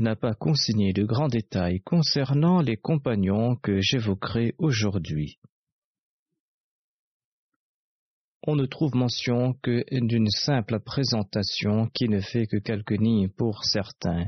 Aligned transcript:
N'a 0.00 0.14
pas 0.14 0.34
consigné 0.34 0.92
de 0.92 1.02
grands 1.02 1.26
détails 1.26 1.80
concernant 1.80 2.60
les 2.60 2.76
compagnons 2.76 3.56
que 3.56 3.80
j'évoquerai 3.80 4.54
aujourd'hui. 4.58 5.40
On 8.46 8.54
ne 8.54 8.64
trouve 8.66 8.94
mention 8.94 9.54
que 9.54 9.84
d'une 9.90 10.30
simple 10.30 10.78
présentation 10.78 11.88
qui 11.88 12.08
ne 12.08 12.20
fait 12.20 12.46
que 12.46 12.58
quelques 12.58 12.96
lignes 12.96 13.28
pour 13.28 13.64
certains. 13.64 14.26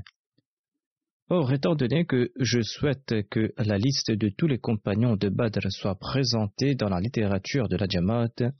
Or, 1.31 1.53
étant 1.53 1.77
donné 1.77 2.05
que 2.05 2.33
je 2.41 2.61
souhaite 2.61 3.15
que 3.31 3.53
la 3.59 3.79
liste 3.79 4.11
de 4.11 4.31
tous 4.31 4.49
les 4.49 4.59
compagnons 4.59 5.15
de 5.15 5.29
Badr 5.29 5.71
soit 5.71 6.01
présentée 6.01 6.75
dans 6.75 6.89
la 6.89 6.99
littérature 6.99 7.69
de 7.69 7.77
la 7.77 7.87
Jamaat, 7.89 8.51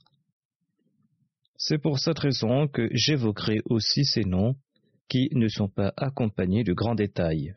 c'est 1.57 1.77
pour 1.77 1.99
cette 1.99 2.19
raison 2.19 2.69
que 2.69 2.87
j'évoquerai 2.93 3.59
aussi 3.65 4.05
ces 4.05 4.23
noms 4.23 4.55
qui 5.09 5.29
ne 5.33 5.47
sont 5.47 5.67
pas 5.67 5.93
accompagnés 5.97 6.63
de 6.63 6.73
grands 6.73 6.95
détails. 6.95 7.53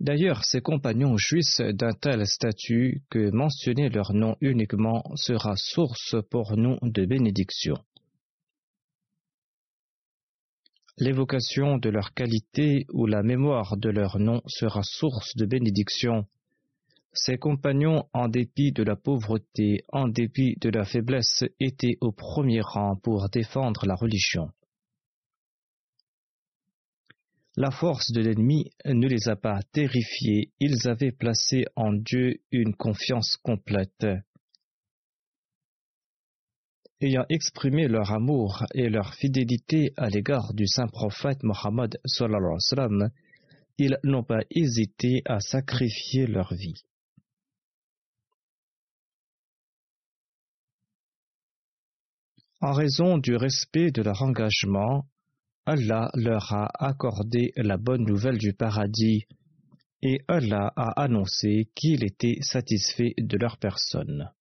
D'ailleurs, 0.00 0.44
ces 0.44 0.60
compagnons 0.60 1.16
jouissent 1.16 1.60
d'un 1.60 1.92
tel 1.92 2.24
statut 2.26 3.02
que 3.10 3.30
mentionner 3.30 3.88
leur 3.88 4.14
nom 4.14 4.36
uniquement 4.40 5.02
sera 5.16 5.56
source 5.56 6.14
pour 6.30 6.56
nous 6.56 6.78
de 6.82 7.04
bénédiction. 7.04 7.74
L'évocation 10.98 11.78
de 11.78 11.90
leur 11.90 12.12
qualité 12.14 12.86
ou 12.92 13.06
la 13.06 13.22
mémoire 13.22 13.76
de 13.76 13.88
leur 13.88 14.18
nom 14.18 14.40
sera 14.46 14.82
source 14.82 15.36
de 15.36 15.46
bénédiction. 15.46 16.26
Ces 17.12 17.38
compagnons, 17.38 18.04
en 18.12 18.28
dépit 18.28 18.72
de 18.72 18.82
la 18.82 18.96
pauvreté, 18.96 19.84
en 19.92 20.08
dépit 20.08 20.56
de 20.60 20.70
la 20.70 20.84
faiblesse, 20.84 21.44
étaient 21.58 21.96
au 22.00 22.12
premier 22.12 22.60
rang 22.60 22.96
pour 22.96 23.28
défendre 23.30 23.86
la 23.86 23.94
religion. 23.94 24.50
La 27.56 27.72
force 27.72 28.12
de 28.12 28.20
l'ennemi 28.20 28.70
ne 28.84 29.08
les 29.08 29.28
a 29.28 29.34
pas 29.34 29.60
terrifiés, 29.72 30.52
ils 30.60 30.86
avaient 30.86 31.10
placé 31.10 31.64
en 31.74 31.92
Dieu 31.92 32.40
une 32.52 32.72
confiance 32.74 33.36
complète. 33.36 34.06
Ayant 37.00 37.24
exprimé 37.28 37.88
leur 37.88 38.12
amour 38.12 38.64
et 38.74 38.88
leur 38.88 39.12
fidélité 39.14 39.92
à 39.96 40.08
l'égard 40.08 40.54
du 40.54 40.68
saint 40.68 40.86
prophète 40.86 41.42
Mohammed, 41.42 41.98
ils 43.78 43.98
n'ont 44.04 44.24
pas 44.24 44.40
hésité 44.50 45.22
à 45.24 45.40
sacrifier 45.40 46.26
leur 46.26 46.54
vie. 46.54 46.84
En 52.60 52.72
raison 52.72 53.18
du 53.18 53.36
respect 53.36 53.92
de 53.92 54.02
leur 54.02 54.20
engagement, 54.22 55.06
Allah 55.64 56.10
leur 56.14 56.52
a 56.52 56.68
accordé 56.84 57.52
la 57.54 57.76
bonne 57.76 58.04
nouvelle 58.04 58.38
du 58.38 58.52
paradis 58.52 59.26
et 60.02 60.20
Allah 60.26 60.72
a 60.74 61.00
annoncé 61.02 61.70
qu'il 61.76 62.02
était 62.02 62.38
satisfait 62.40 63.14
de 63.16 63.36
leur 63.38 63.58
personne. 63.58 64.32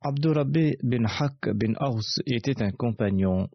Abdurrabbi 0.00 0.76
bin 0.82 1.06
Haq 1.06 1.50
bin 1.54 1.74
Aus 1.80 2.20
était 2.26 2.62
un 2.62 2.70
compagnon. 2.70 3.48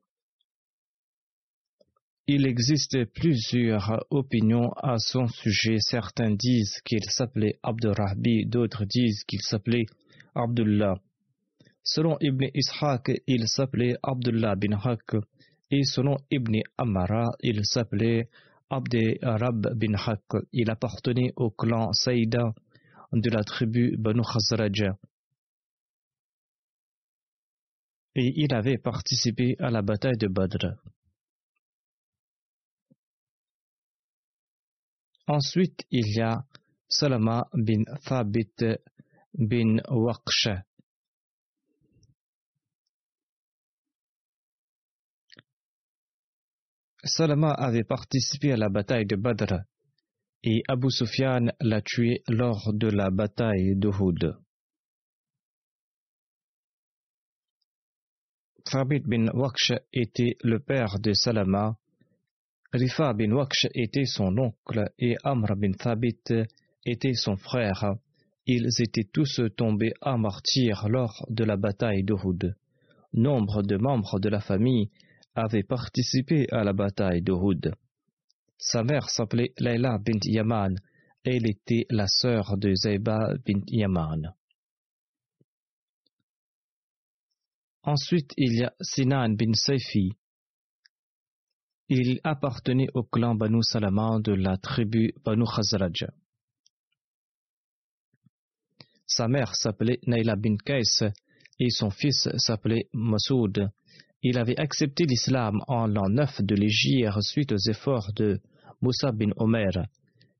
Il 2.25 2.47
existe 2.47 3.03
plusieurs 3.13 4.05
opinions 4.09 4.71
à 4.77 4.97
son 4.97 5.27
sujet. 5.27 5.77
Certains 5.79 6.31
disent 6.31 6.79
qu'il 6.85 7.03
s'appelait 7.09 7.59
Abdurrahbi, 7.63 8.45
d'autres 8.45 8.85
disent 8.85 9.23
qu'il 9.25 9.41
s'appelait 9.41 9.85
Abdullah. 10.33 10.95
Selon 11.83 12.17
Ibn 12.21 12.45
Ishaq, 12.53 13.11
il 13.27 13.47
s'appelait 13.47 13.97
Abdullah 14.01 14.55
bin 14.55 14.77
Haq, 14.81 15.15
et 15.69 15.83
selon 15.83 16.15
Ibn 16.31 16.61
Amara, 16.77 17.25
il 17.41 17.65
s'appelait 17.65 18.29
Abd 18.69 18.95
Rab 19.21 19.73
bin 19.75 19.95
Haq. 19.95 20.45
Il 20.53 20.71
appartenait 20.71 21.33
au 21.35 21.51
clan 21.51 21.91
Saïda 21.91 22.53
de 23.11 23.29
la 23.29 23.43
tribu 23.43 23.97
Banu 23.97 24.21
Khazraj. 24.21 24.93
et 28.15 28.33
il 28.35 28.53
avait 28.53 28.77
participé 28.77 29.55
à 29.59 29.71
la 29.71 29.81
bataille 29.81 30.17
de 30.17 30.27
Badr. 30.27 30.75
Ensuite, 35.27 35.85
il 35.89 36.17
y 36.17 36.21
a 36.21 36.43
Salama 36.89 37.47
bin 37.53 37.83
Thabit 38.05 38.55
bin 39.33 39.77
Waqsh. 39.89 40.49
Salama 47.05 47.51
avait 47.51 47.83
participé 47.83 48.53
à 48.53 48.57
la 48.57 48.69
bataille 48.69 49.05
de 49.05 49.15
Badr 49.15 49.63
et 50.43 50.61
Abu 50.67 50.89
Sufyan 50.89 51.51
l'a 51.61 51.81
tué 51.81 52.21
lors 52.27 52.73
de 52.73 52.87
la 52.87 53.09
bataille 53.09 53.75
d'Uhud. 53.77 54.37
Thabit 58.65 59.01
bin 59.01 59.27
Waqsh 59.33 59.71
était 59.91 60.37
le 60.43 60.59
père 60.59 60.99
de 60.99 61.13
Salama, 61.13 61.77
Rifa 62.73 63.13
bin 63.13 63.31
Waqsh 63.33 63.67
était 63.75 64.05
son 64.05 64.35
oncle 64.39 64.91
et 64.97 65.15
Amr 65.23 65.55
bin 65.55 65.73
Thabit 65.73 66.33
était 66.83 67.13
son 67.13 67.37
frère. 67.37 67.97
Ils 68.47 68.67
étaient 68.81 69.07
tous 69.13 69.41
tombés 69.55 69.93
à 70.01 70.17
martyr 70.17 70.89
lors 70.89 71.23
de 71.29 71.43
la 71.43 71.55
bataille 71.55 72.03
d'Uhud. 72.03 72.55
Nombre 73.13 73.61
de 73.61 73.77
membres 73.77 74.19
de 74.19 74.27
la 74.27 74.39
famille 74.39 74.89
avaient 75.35 75.61
participé 75.61 76.47
à 76.51 76.63
la 76.63 76.73
bataille 76.73 77.21
d'Uhud. 77.21 77.75
Sa 78.57 78.83
mère 78.83 79.07
s'appelait 79.07 79.53
Layla 79.59 79.99
bint 79.99 80.19
Yaman. 80.23 80.75
Elle 81.23 81.47
était 81.47 81.85
la 81.91 82.07
sœur 82.07 82.57
de 82.57 82.73
Zayba 82.73 83.35
bint 83.45 83.61
Yaman. 83.67 84.33
Ensuite, 87.83 88.33
il 88.35 88.55
y 88.55 88.63
a 88.63 88.73
Sinan 88.81 89.35
bin 89.35 89.53
Saifi. 89.53 90.13
Il 91.89 92.21
appartenait 92.23 92.87
au 92.93 93.03
clan 93.03 93.35
Banu 93.35 93.61
Salama 93.61 94.19
de 94.19 94.33
la 94.33 94.57
tribu 94.57 95.13
Banu 95.25 95.43
Khazraj. 95.45 96.05
Sa 99.05 99.27
mère 99.27 99.53
s'appelait 99.53 99.99
Naila 100.07 100.35
bin 100.37 100.55
Kais 100.55 101.11
et 101.59 101.69
son 101.69 101.89
fils 101.89 102.29
s'appelait 102.37 102.87
Masoud. 102.93 103.69
Il 104.21 104.37
avait 104.37 104.57
accepté 104.57 105.03
l'islam 105.03 105.59
en 105.67 105.85
l'an 105.87 106.07
9 106.09 106.41
de 106.43 106.55
l'Égypte 106.55 107.21
suite 107.21 107.51
aux 107.51 107.69
efforts 107.69 108.13
de 108.15 108.39
Moussa 108.81 109.11
bin 109.11 109.31
Omer. 109.35 109.85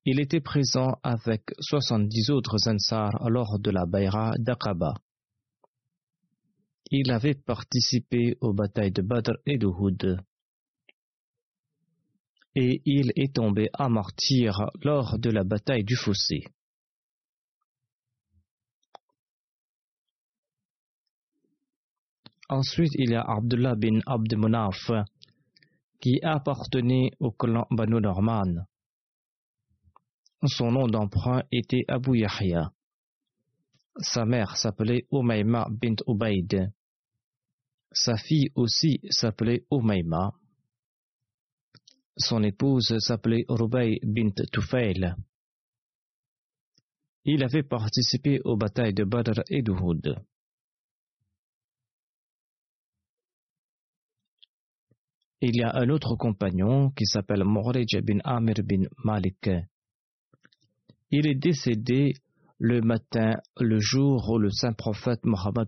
Il 0.06 0.22
était 0.22 0.40
présent 0.40 0.98
avec 1.04 1.44
70 1.60 2.30
autres 2.32 2.56
Ansar 2.68 3.12
lors 3.30 3.60
de 3.60 3.70
la 3.70 3.86
Bayra 3.86 4.34
d'Aqaba. 4.40 4.94
Il 6.90 7.12
avait 7.12 7.36
participé 7.36 8.38
aux 8.40 8.54
batailles 8.54 8.92
de 8.92 9.02
Badr 9.02 9.34
et 9.46 9.58
de 9.58 9.68
Houd. 9.68 10.18
Et 12.56 12.82
il 12.86 13.12
est 13.16 13.36
tombé 13.36 13.70
à 13.74 13.90
martyr 13.90 14.70
lors 14.84 15.18
de 15.18 15.30
la 15.30 15.44
bataille 15.44 15.84
du 15.84 15.96
fossé. 15.96 16.44
Ensuite, 22.50 22.92
il 22.96 23.12
y 23.12 23.16
a 23.16 23.24
Abdullah 23.24 23.76
bin 23.76 24.00
Abd 24.06 24.36
qui 26.00 26.20
appartenait 26.22 27.12
au 27.20 27.32
clan 27.32 27.66
Banu 27.72 28.02
Norman. 28.02 28.68
Son 30.46 30.72
nom 30.72 30.88
d'emprunt 30.88 31.44
était 31.52 31.86
Abu 31.88 32.20
Yahya. 32.20 32.72
Sa 33.98 34.26
mère 34.26 34.58
s'appelait 34.58 35.08
Umayma 35.12 35.68
bint 35.72 35.96
Ubaid. 36.06 36.74
Sa 37.94 38.18
fille 38.18 38.50
aussi 38.56 39.00
s'appelait 39.10 39.66
Umayma. 39.72 40.34
Son 42.18 42.44
épouse 42.44 42.98
s'appelait 43.00 43.46
Rubay 43.48 44.00
bint 44.04 44.36
Tufail. 44.52 45.16
Il 47.26 47.44
avait 47.44 47.64
participé 47.64 48.40
aux 48.44 48.58
batailles 48.58 48.94
de 48.94 49.04
Badr 49.04 49.42
et 49.50 49.62
d'Uhud. 49.62 50.16
Il 55.42 55.58
y 55.58 55.64
a 55.64 55.76
un 55.76 55.90
autre 55.90 56.16
compagnon 56.16 56.92
qui 56.92 57.06
s'appelle 57.06 57.44
Mourij 57.44 58.02
bin 58.04 58.20
Amir 58.24 58.56
bin 58.64 58.84
Malik. 59.04 59.50
Il 61.12 61.28
est 61.28 61.36
décédé 61.36 62.14
le 62.60 62.82
matin, 62.82 63.38
le 63.60 63.80
jour 63.80 64.30
où 64.30 64.38
le 64.38 64.50
saint 64.50 64.74
prophète 64.74 65.26
Mohammed 65.26 65.68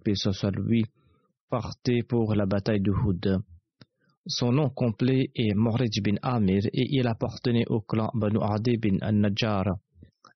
partait 1.49 2.03
pour 2.03 2.35
la 2.35 2.45
bataille 2.45 2.81
de 2.81 2.91
Houd. 2.91 3.41
Son 4.27 4.51
nom 4.51 4.69
complet 4.71 5.29
est 5.35 5.53
Mourij 5.53 6.01
bin 6.01 6.15
Amir 6.23 6.65
et 6.73 6.87
il 6.97 7.07
appartenait 7.07 7.67
au 7.67 7.81
clan 7.81 8.09
Banu 8.15 8.39
Adi 8.41 8.77
bin 8.77 8.97
Al-Najjar. 9.01 9.77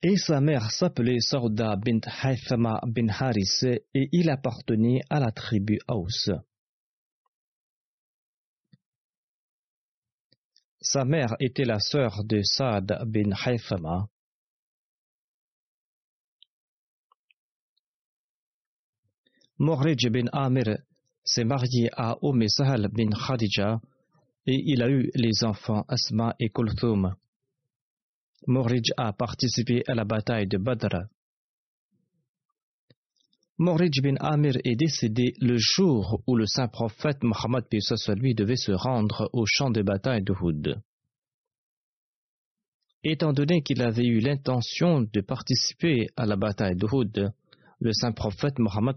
Et 0.04 0.16
sa 0.16 0.40
mère 0.40 0.70
s'appelait 0.70 1.20
Sauda 1.20 1.76
bint 1.76 2.02
Haythama 2.24 2.82
bin 2.86 3.08
Haris 3.10 3.64
et 3.64 4.10
il 4.12 4.30
appartenait 4.30 5.02
à 5.10 5.20
la 5.20 5.32
tribu 5.32 5.80
Aus. 5.88 6.30
Sa 10.82 11.04
mère 11.04 11.36
était 11.40 11.66
la 11.66 11.80
sœur 11.80 12.24
de 12.24 12.42
Saad 12.44 13.02
bin 13.08 13.32
Haythama. 13.32 14.08
Mourij 19.58 20.10
bin 20.10 20.28
Amir 20.32 20.78
s'est 21.30 21.44
marié 21.44 21.90
à 21.96 22.18
Umm 22.24 22.48
Sahal 22.48 22.88
bin 22.88 23.12
Khadija 23.12 23.80
et 24.48 24.64
il 24.66 24.82
a 24.82 24.90
eu 24.90 25.12
les 25.14 25.44
enfants 25.44 25.86
Asma 25.88 26.36
et 26.40 26.50
Kulthum. 26.50 27.14
Mourij 28.48 28.92
a 28.98 29.14
participé 29.14 29.84
à 29.88 29.94
la 29.94 30.06
bataille 30.06 30.48
de 30.48 30.58
Badr. 30.58 31.06
Mourij 33.60 34.02
bin 34.02 34.16
Amir 34.20 34.56
est 34.64 34.76
décédé 34.76 35.34
le 35.40 35.58
jour 35.60 36.24
où 36.26 36.36
le 36.36 36.48
saint 36.48 36.68
prophète 36.68 37.22
Mohammed 37.22 37.66
lui 38.18 38.34
devait 38.34 38.56
se 38.56 38.72
rendre 38.72 39.30
au 39.32 39.46
champ 39.46 39.70
de 39.70 39.84
bataille 39.84 40.24
de 40.24 40.34
Houd. 40.34 40.82
Étant 43.04 43.34
donné 43.34 43.62
qu'il 43.62 43.84
avait 43.84 44.08
eu 44.08 44.20
l'intention 44.20 45.02
de 45.02 45.22
participer 45.22 46.08
à 46.18 46.26
la 46.26 46.38
bataille 46.38 46.76
de 46.76 46.88
Houd, 46.92 47.34
le 47.80 47.94
saint 47.94 48.12
prophète 48.12 48.60
Mohammed 48.60 48.96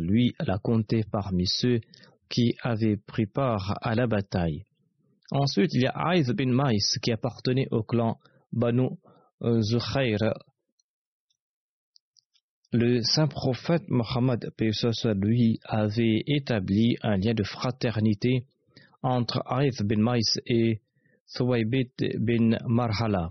lui 0.00 0.34
l'a 0.40 0.58
compté 0.58 1.04
parmi 1.10 1.46
ceux 1.46 1.80
qui 2.28 2.56
avaient 2.62 2.96
pris 2.96 3.26
part 3.26 3.78
à 3.82 3.94
la 3.94 4.06
bataille. 4.06 4.64
Ensuite, 5.30 5.72
il 5.74 5.82
y 5.82 5.86
a 5.86 5.90
Aïd 5.90 6.30
bin 6.32 6.52
Maïs 6.52 6.98
qui 7.02 7.12
appartenait 7.12 7.68
au 7.70 7.82
clan 7.82 8.18
Banu 8.52 8.90
Zuhair 9.42 10.34
le 12.72 13.00
saint 13.02 13.28
prophète 13.28 13.88
Mohammed 13.88 14.50
lui 15.14 15.58
avait 15.64 16.22
établi 16.26 16.96
un 17.02 17.16
lien 17.16 17.32
de 17.32 17.42
fraternité 17.42 18.44
entre 19.02 19.40
Arif 19.46 19.82
bin 19.82 20.02
Maïs 20.02 20.40
et 20.46 20.80
Thuwaybit 21.32 21.92
bin 22.18 22.58
Marhala. 22.66 23.30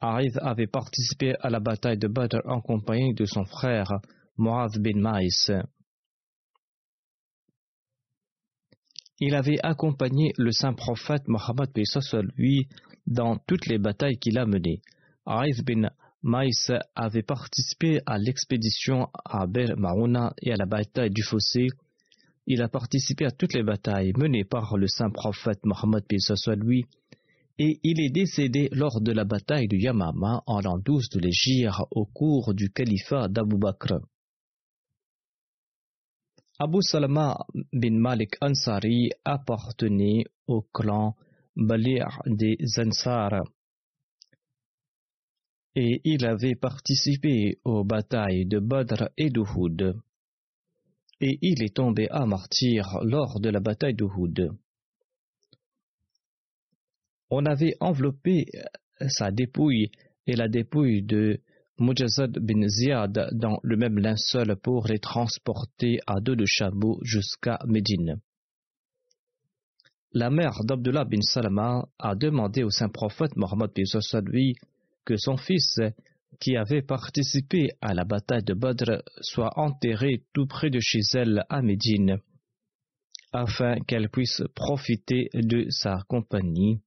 Arif 0.00 0.36
avait 0.40 0.68
participé 0.68 1.34
à 1.40 1.50
la 1.50 1.58
bataille 1.58 1.98
de 1.98 2.06
Badr 2.06 2.38
en 2.44 2.60
compagnie 2.60 3.14
de 3.14 3.24
son 3.24 3.44
frère 3.44 3.90
Muaz 4.36 4.78
bin 4.78 5.00
Maïs. 5.00 5.50
Il 9.18 9.34
avait 9.34 9.58
accompagné 9.64 10.32
le 10.38 10.52
saint 10.52 10.74
prophète 10.74 11.26
Mohammed 11.26 11.70
lui 12.36 12.68
dans 13.08 13.38
toutes 13.48 13.66
les 13.66 13.78
batailles 13.78 14.18
qu'il 14.18 14.38
a 14.38 14.46
menées. 14.46 14.80
Arif 15.26 15.64
bin 15.64 15.90
Maïs 16.22 16.70
avait 16.94 17.24
participé 17.24 18.00
à 18.06 18.18
l'expédition 18.18 19.08
à 19.24 19.48
Ber 19.48 19.76
Marouna 19.76 20.32
et 20.40 20.52
à 20.52 20.56
la 20.56 20.66
bataille 20.66 21.10
du 21.10 21.24
Fossé. 21.24 21.66
Il 22.46 22.62
a 22.62 22.68
participé 22.68 23.24
à 23.24 23.32
toutes 23.32 23.54
les 23.54 23.64
batailles 23.64 24.12
menées 24.16 24.44
par 24.44 24.76
le 24.76 24.86
saint 24.86 25.10
prophète 25.10 25.64
Mohammed 25.64 26.04
lui 26.56 26.86
et 27.58 27.80
il 27.82 28.00
est 28.00 28.10
décédé 28.10 28.68
lors 28.72 29.00
de 29.00 29.12
la 29.12 29.24
bataille 29.24 29.68
de 29.68 29.76
Yamama 29.76 30.42
en 30.46 30.60
l'an 30.60 30.78
12 30.78 31.08
de 31.10 31.20
l'Égypte 31.20 31.74
au 31.90 32.06
cours 32.06 32.54
du 32.54 32.70
califat 32.70 33.28
d'Abu 33.28 33.56
Bakr. 33.56 34.00
Abu 36.60 36.82
Salama 36.82 37.46
bin 37.72 37.98
Malik 37.98 38.36
Ansari 38.40 39.10
appartenait 39.24 40.24
au 40.46 40.62
clan 40.62 41.14
Bali' 41.56 42.02
des 42.26 42.56
Ansar 42.78 43.42
et 45.74 46.00
il 46.04 46.26
avait 46.26 46.56
participé 46.56 47.60
aux 47.64 47.84
batailles 47.84 48.46
de 48.46 48.58
Badr 48.58 49.10
et 49.16 49.30
d'Uhud. 49.30 49.94
Et 51.20 51.38
il 51.42 51.62
est 51.62 51.76
tombé 51.76 52.08
à 52.10 52.26
martyr 52.26 52.98
lors 53.02 53.38
de 53.38 53.48
la 53.48 53.60
bataille 53.60 53.94
d'Uhud. 53.94 54.50
On 57.30 57.44
avait 57.44 57.74
enveloppé 57.80 58.46
sa 59.06 59.30
dépouille 59.30 59.90
et 60.26 60.36
la 60.36 60.48
dépouille 60.48 61.02
de 61.02 61.40
Mujazad 61.78 62.38
bin 62.38 62.66
Ziyad 62.66 63.30
dans 63.32 63.60
le 63.62 63.76
même 63.76 63.98
linceul 63.98 64.56
pour 64.56 64.86
les 64.88 64.98
transporter 64.98 66.00
à 66.06 66.20
dos 66.20 66.34
de 66.34 66.44
chameau 66.46 66.98
jusqu'à 67.02 67.58
Médine. 67.66 68.20
La 70.12 70.30
mère 70.30 70.64
d'Abdullah 70.64 71.04
bin 71.04 71.20
Salama 71.20 71.86
a 71.98 72.14
demandé 72.14 72.64
au 72.64 72.70
saint 72.70 72.88
prophète 72.88 73.36
Mohammed 73.36 73.70
lui 74.24 74.56
que 75.04 75.16
son 75.16 75.36
fils, 75.36 75.80
qui 76.40 76.56
avait 76.56 76.82
participé 76.82 77.70
à 77.80 77.94
la 77.94 78.04
bataille 78.04 78.44
de 78.44 78.54
Badr, 78.54 79.02
soit 79.20 79.58
enterré 79.58 80.22
tout 80.34 80.46
près 80.46 80.70
de 80.70 80.80
chez 80.80 81.00
elle 81.14 81.44
à 81.48 81.62
Médine, 81.62 82.18
afin 83.32 83.80
qu'elle 83.80 84.10
puisse 84.10 84.42
profiter 84.54 85.30
de 85.34 85.66
sa 85.70 85.98
compagnie. 86.08 86.80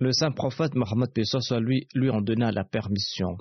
Le 0.00 0.12
saint 0.12 0.32
prophète 0.32 0.74
Mohammed 0.74 1.10
lui, 1.60 1.86
lui 1.94 2.10
en 2.10 2.20
donna 2.20 2.50
la 2.50 2.64
permission. 2.64 3.38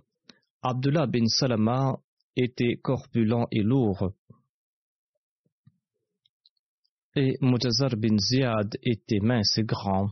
Abdullah 0.62 1.08
bin 1.08 1.26
Salama 1.28 1.98
était 2.36 2.78
corpulent 2.82 3.48
et 3.52 3.62
lourd. 3.62 4.12
Et 7.16 7.38
Mutazar 7.42 7.96
bin 7.98 8.18
Ziyad 8.18 8.76
était 8.82 9.20
mince 9.20 9.58
et 9.58 9.64
grand 9.64 10.10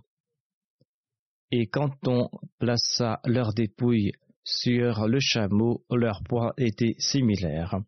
et 1.51 1.67
quand 1.67 1.91
on 2.07 2.29
plaça 2.60 3.19
leurs 3.25 3.53
dépouilles 3.53 4.13
sur 4.43 5.07
le 5.07 5.19
chameau, 5.19 5.83
leur 5.91 6.24
poids 6.24 6.53
était 6.57 6.95
similaire. 6.98 7.81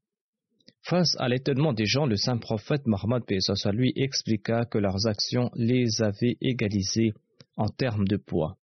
Face 0.82 1.16
à 1.18 1.30
l'étonnement 1.30 1.72
des 1.72 1.86
gens, 1.86 2.06
le 2.06 2.18
saint 2.18 2.38
prophète 2.38 2.86
Mohammed 2.86 3.24
lui 3.74 3.94
expliqua 3.96 4.66
que 4.66 4.78
leurs 4.78 5.08
actions 5.08 5.50
les 5.56 6.02
avaient 6.02 6.38
égalisées 6.42 7.14
en 7.56 7.68
termes 7.70 8.08
de 8.08 8.18
poids. 8.18 8.58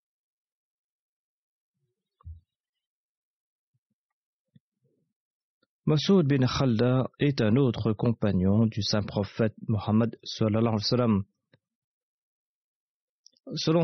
Masoud 5.87 6.26
bin 6.26 6.47
Khalda 6.47 7.11
est 7.18 7.40
un 7.40 7.56
autre 7.56 7.92
compagnon 7.92 8.66
du 8.66 8.82
saint 8.82 9.02
prophète 9.02 9.54
Mohammed. 9.66 10.16
Selon 10.23 10.76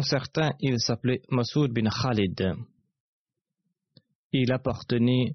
certains, 0.02 0.52
il 0.60 0.78
s'appelait 0.78 1.22
Masoud 1.30 1.72
bin 1.72 1.88
Khalid. 1.90 2.54
Il 4.32 4.52
appartenait 4.52 5.32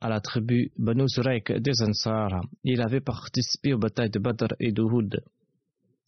à 0.00 0.08
la 0.08 0.20
tribu 0.20 0.72
Banu 0.76 1.06
des 1.06 1.82
Ansar. 1.82 2.42
Il 2.64 2.82
avait 2.82 3.00
participé 3.00 3.72
aux 3.72 3.78
batailles 3.78 4.10
de 4.10 4.18
Badr 4.18 4.54
et 4.58 4.72
d'Uhud. 4.72 5.22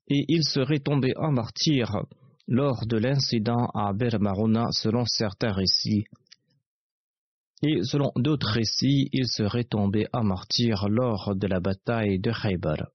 Et 0.08 0.24
il 0.28 0.44
serait 0.44 0.80
tombé 0.80 1.14
en 1.16 1.30
martyr 1.32 2.04
lors 2.46 2.86
de 2.86 2.96
l'incident 2.96 3.66
à 3.74 3.92
Ber 3.92 4.18
Maruna 4.20 4.68
selon 4.70 5.04
certains 5.06 5.52
récits. 5.52 6.04
Et 7.62 7.82
selon 7.82 8.12
d'autres 8.16 8.52
récits, 8.52 9.08
il 9.12 9.26
serait 9.26 9.64
tombé 9.64 10.06
en 10.12 10.22
martyr 10.22 10.88
lors 10.88 11.34
de 11.34 11.46
la 11.46 11.60
bataille 11.60 12.18
de 12.18 12.30
Khaybar. 12.30 12.88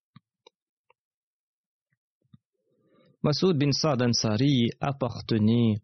Masoud 3.23 3.57
bin 3.57 3.71
Sa'd 3.71 4.01
Ansari 4.01 4.69
appartenait 4.79 5.81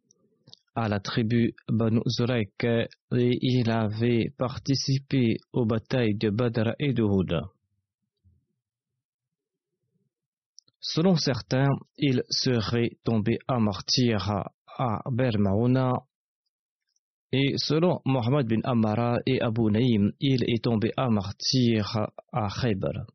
à 0.76 0.88
la 0.88 1.00
tribu 1.00 1.54
Banu 1.68 2.02
Zurek 2.08 2.64
et 2.64 2.90
il 3.42 3.70
avait 3.72 4.32
participé 4.38 5.38
aux 5.52 5.66
batailles 5.66 6.16
de 6.16 6.30
Badr 6.30 6.76
et 6.80 6.94
de 6.94 7.04
Hud. 7.04 7.55
Selon 10.88 11.16
certains, 11.16 11.72
il 11.98 12.24
serait 12.30 12.92
tombé 13.04 13.40
en 13.48 13.60
martyr 13.60 14.46
à 14.78 15.02
Bermaouna 15.12 15.94
et 17.32 17.56
selon 17.58 18.02
Mohammed 18.06 18.48
bin 18.48 18.62
Amara 18.64 19.18
et 19.26 19.42
Abu 19.42 19.72
Naïm, 19.72 20.12
il 20.20 20.44
est 20.44 20.64
tombé 20.64 20.92
en 20.96 21.10
martyr 21.10 22.12
à 22.32 22.48
Khaybar. 22.50 23.08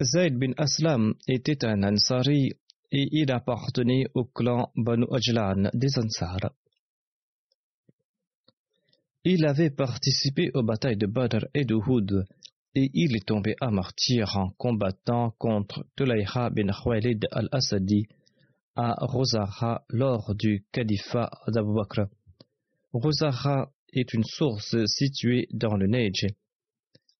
Zayd 0.00 0.38
bin 0.38 0.52
Aslam 0.56 1.14
était 1.26 1.64
un 1.64 1.82
Ansari 1.82 2.52
et 2.92 3.08
il 3.10 3.32
appartenait 3.32 4.06
au 4.14 4.26
clan 4.26 4.70
Banu 4.76 5.06
Ajlan 5.10 5.70
des 5.74 5.98
Ansar. 5.98 6.52
Il 9.28 9.44
avait 9.44 9.70
participé 9.70 10.52
aux 10.54 10.62
batailles 10.62 10.96
de 10.96 11.08
Badr 11.08 11.46
et 11.52 11.64
de 11.64 11.74
Houd 11.74 12.26
et 12.76 12.90
il 12.94 13.16
est 13.16 13.26
tombé 13.26 13.56
à 13.60 13.72
martyr 13.72 14.36
en 14.36 14.50
combattant 14.50 15.32
contre 15.36 15.84
Tulayha 15.96 16.48
bin 16.50 16.68
Khwalid 16.70 17.26
al-Asadi 17.32 18.06
à 18.76 18.94
Rozaha 19.04 19.84
lors 19.88 20.32
du 20.36 20.64
califat 20.70 21.28
d'Abu 21.48 21.74
Bakr. 21.74 22.06
Rozaha 22.92 23.72
est 23.92 24.14
une 24.14 24.22
source 24.22 24.76
située 24.86 25.48
dans 25.52 25.76
le 25.76 25.88
Neige. 25.88 26.28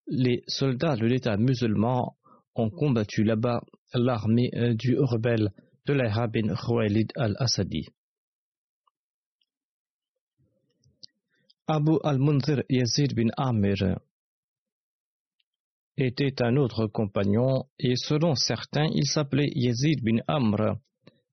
Les 0.07 0.45
soldats 0.47 0.95
de 0.95 1.07
l'État 1.07 1.37
musulman 1.37 2.17
ont 2.55 2.71
combattu 2.71 3.25
là-bas 3.25 3.63
l'armée 3.95 4.53
du 4.77 4.97
rebelle 4.97 5.51
de 5.87 5.93
l'Aïra 5.93 6.29
bin 6.29 6.55
Khuwaylid 6.55 7.11
al-Asadi. 7.17 7.89
Abu 11.69 11.99
al-Munzir 12.05 12.63
Yazid 12.71 13.13
bin 13.17 13.31
Amir 13.37 13.99
était 15.97 16.41
un 16.41 16.57
autre 16.59 16.87
compagnon 16.87 17.65
et 17.81 17.97
selon 17.97 18.37
certains 18.37 18.87
il 18.95 19.05
s'appelait 19.07 19.51
Yazid 19.53 20.01
bin 20.01 20.19
Amr 20.29 20.77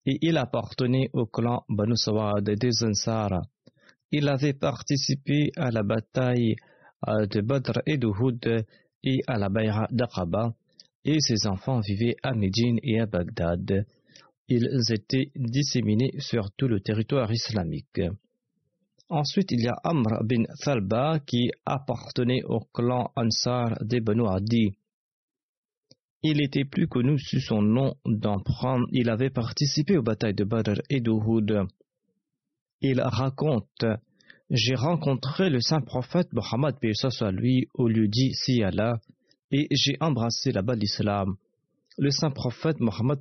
et 0.07 0.17
il 0.23 0.37
appartenait 0.37 1.11
au 1.13 1.27
clan 1.27 1.63
Banu 1.69 1.95
Sawad 1.95 2.49
des 2.49 2.83
Ansar. 2.83 3.43
Il 4.09 4.27
avait 4.27 4.53
participé 4.53 5.51
à 5.55 5.69
la 5.69 5.83
bataille 5.83 6.55
de 7.05 7.41
Badr 7.41 7.81
et 7.85 7.97
de 7.99 8.07
Houd 8.07 8.65
et 9.03 9.19
à 9.27 9.37
la 9.37 9.49
Bayra 9.49 9.87
d'Aqaba 9.91 10.55
et 11.05 11.19
ses 11.19 11.45
enfants 11.45 11.79
vivaient 11.79 12.15
à 12.23 12.33
Médine 12.33 12.79
et 12.81 12.99
à 12.99 13.05
Bagdad. 13.05 13.85
Ils 14.47 14.81
étaient 14.91 15.29
disséminés 15.35 16.13
sur 16.17 16.49
tout 16.57 16.67
le 16.67 16.79
territoire 16.79 17.31
islamique. 17.31 18.01
Ensuite, 19.13 19.51
il 19.51 19.61
y 19.61 19.67
a 19.67 19.75
Amr 19.83 20.23
bin 20.23 20.45
Thalba 20.63 21.19
qui 21.19 21.51
appartenait 21.67 22.41
au 22.45 22.61
clan 22.73 23.11
Ansar 23.15 23.77
des 23.83 24.01
Banu. 24.01 24.23
Il 26.23 26.41
était 26.41 26.65
plus 26.65 26.87
connu 26.87 27.19
sous 27.19 27.39
son 27.39 27.61
nom 27.61 27.93
d'emprunt. 28.07 28.83
Il 28.91 29.11
avait 29.11 29.29
participé 29.29 29.97
aux 29.97 30.01
batailles 30.01 30.33
de 30.33 30.43
Badr 30.43 30.81
et 30.89 30.99
d'Uhud. 30.99 31.67
Il 32.81 33.01
raconte 33.01 33.85
J'ai 34.49 34.73
rencontré 34.73 35.51
le 35.51 35.61
saint 35.61 35.81
prophète 35.81 36.33
Mohammed 36.33 36.75
soit 36.95 37.31
au 37.75 37.87
lieu 37.87 38.07
dit 38.07 38.33
et 39.51 39.67
j'ai 39.69 39.95
embrassé 39.99 40.51
là-bas 40.51 40.73
l'islam. 40.73 41.35
Le 41.99 42.09
saint 42.09 42.31
prophète 42.31 42.79
Mohammed 42.79 43.19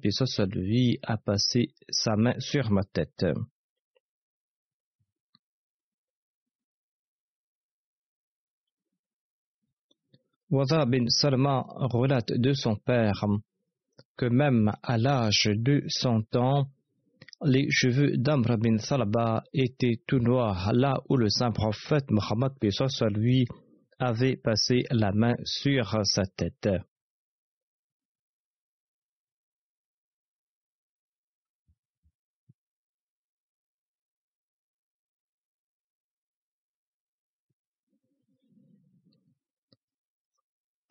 a 1.03 1.17
passé 1.19 1.75
sa 1.91 2.17
main 2.17 2.35
sur 2.39 2.71
ma 2.71 2.83
tête. 2.83 3.27
Wada 10.53 10.85
bin 10.85 11.07
relate 11.95 12.33
de 12.37 12.53
son 12.53 12.77
père 12.77 13.25
que 14.19 14.27
même 14.27 14.71
à 14.83 14.99
l'âge 14.99 15.49
de 15.51 15.83
cent 15.89 16.37
ans, 16.37 16.67
les 17.43 17.71
cheveux 17.71 18.19
d'Amr 18.19 18.59
bin 18.59 18.77
Salba 18.77 19.45
étaient 19.55 20.03
tout 20.07 20.19
noirs 20.19 20.73
là 20.75 21.01
où 21.09 21.17
le 21.17 21.31
saint 21.31 21.53
prophète 21.53 22.11
Mohammed 22.11 22.53
lui 23.15 23.47
avait 23.99 24.37
passé 24.37 24.83
la 24.91 25.13
main 25.13 25.37
sur 25.45 25.97
sa 26.05 26.25
tête. 26.27 26.69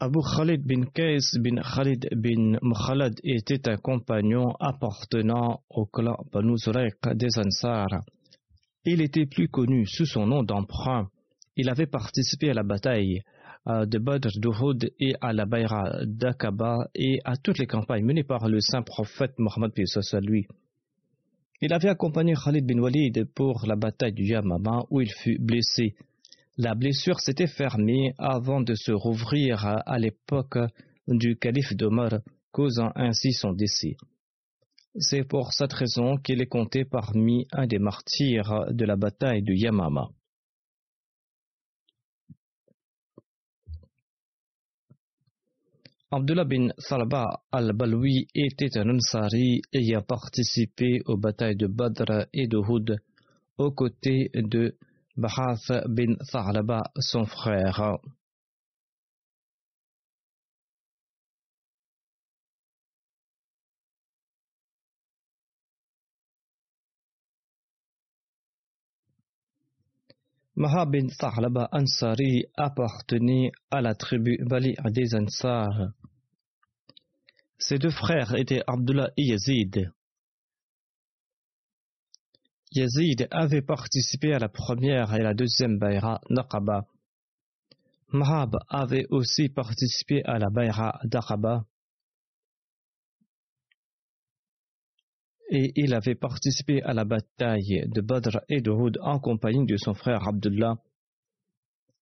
Abu 0.03 0.19
Khalid 0.35 0.65
bin 0.65 0.85
Qais 0.85 1.37
bin 1.39 1.61
Khalid 1.61 2.09
bin 2.15 2.57
Mukhalad 2.63 3.13
était 3.23 3.69
un 3.69 3.77
compagnon 3.77 4.55
appartenant 4.59 5.61
au 5.69 5.85
clan 5.85 6.17
Banu 6.33 6.55
des 7.13 7.37
Ansar. 7.37 7.87
Il 8.83 9.01
était 9.01 9.27
plus 9.27 9.47
connu 9.47 9.85
sous 9.85 10.07
son 10.07 10.25
nom 10.25 10.41
d'emprunt 10.41 11.07
il 11.55 11.69
avait 11.69 11.85
participé 11.85 12.49
à 12.49 12.53
la 12.53 12.63
bataille 12.63 13.21
euh, 13.67 13.85
de 13.85 13.99
Badr 13.99 14.31
d'Uhud 14.39 14.91
et 14.99 15.13
à 15.21 15.33
la 15.33 15.45
Bayra 15.45 16.03
d'Aqaba 16.03 16.87
et 16.95 17.19
à 17.23 17.37
toutes 17.37 17.59
les 17.59 17.67
campagnes 17.67 18.03
menées 18.03 18.23
par 18.23 18.47
le 18.47 18.59
saint 18.59 18.81
prophète 18.81 19.37
Mohammed 19.37 19.71
lui. 20.23 20.47
Il 21.61 21.73
avait 21.73 21.89
accompagné 21.89 22.33
Khalid 22.33 22.65
bin 22.65 22.79
Walid 22.79 23.25
pour 23.35 23.65
la 23.67 23.75
bataille 23.75 24.13
du 24.13 24.23
Yamama 24.23 24.85
où 24.89 25.01
il 25.01 25.11
fut 25.11 25.37
blessé. 25.37 25.93
La 26.57 26.75
blessure 26.75 27.19
s'était 27.21 27.47
fermée 27.47 28.13
avant 28.17 28.61
de 28.61 28.75
se 28.75 28.91
rouvrir 28.91 29.65
à 29.65 29.97
l'époque 29.97 30.57
du 31.07 31.37
calife 31.37 31.73
d'Omar, 31.75 32.19
causant 32.51 32.91
ainsi 32.95 33.31
son 33.31 33.53
décès. 33.53 33.95
C'est 34.99 35.23
pour 35.23 35.53
cette 35.53 35.71
raison 35.71 36.17
qu'il 36.17 36.41
est 36.41 36.47
compté 36.47 36.83
parmi 36.83 37.47
un 37.53 37.65
des 37.65 37.79
martyrs 37.79 38.65
de 38.71 38.83
la 38.83 38.97
bataille 38.97 39.41
du 39.41 39.55
Yamama. 39.55 40.09
Abdullah 46.13 46.43
bin 46.43 46.67
Salba 46.77 47.41
al-Balwi 47.53 48.27
était 48.35 48.77
un 48.77 48.89
Ansari 48.89 49.61
ayant 49.71 50.01
participé 50.01 50.99
aux 51.05 51.15
batailles 51.15 51.55
de 51.55 51.67
Badr 51.67 52.27
et 52.33 52.47
de 52.47 52.57
Houd 52.57 52.99
aux 53.57 53.71
côtés 53.71 54.29
de 54.33 54.75
Bahath 55.21 55.85
bin 55.87 56.15
Thalaba, 56.31 56.81
son 56.97 57.25
frère. 57.27 57.99
Maha 70.55 70.85
bin 70.87 71.07
Thalaba 71.07 71.69
Ansari 71.71 72.45
appartenait 72.57 73.51
à 73.69 73.81
la 73.81 73.93
tribu 73.93 74.39
Bali 74.43 74.75
des 74.89 75.13
Ansar. 75.13 75.91
Ses 77.59 77.77
deux 77.77 77.91
frères 77.91 78.33
étaient 78.33 78.63
Abdullah 78.65 79.11
et 79.17 79.25
Yazid. 79.25 79.91
Yazid 82.73 83.27
avait 83.31 83.61
participé 83.61 84.33
à 84.33 84.39
la 84.39 84.49
première 84.49 85.13
et 85.13 85.21
la 85.21 85.33
deuxième 85.33 85.77
Bayra 85.77 86.21
Naqaba. 86.29 86.85
Mahab 88.13 88.57
avait 88.69 89.05
aussi 89.09 89.49
participé 89.49 90.23
à 90.23 90.39
la 90.39 90.49
Bayra 90.49 90.99
d'Aqaba. 91.03 91.65
et 95.51 95.73
il 95.75 95.93
avait 95.93 96.15
participé 96.15 96.81
à 96.81 96.93
la 96.93 97.03
bataille 97.03 97.83
de 97.87 97.99
Badr 97.99 98.39
et 98.47 98.61
de 98.61 98.71
Houd 98.71 98.97
en 99.01 99.19
compagnie 99.19 99.65
de 99.65 99.75
son 99.75 99.93
frère 99.93 100.25
Abdullah. 100.25 100.77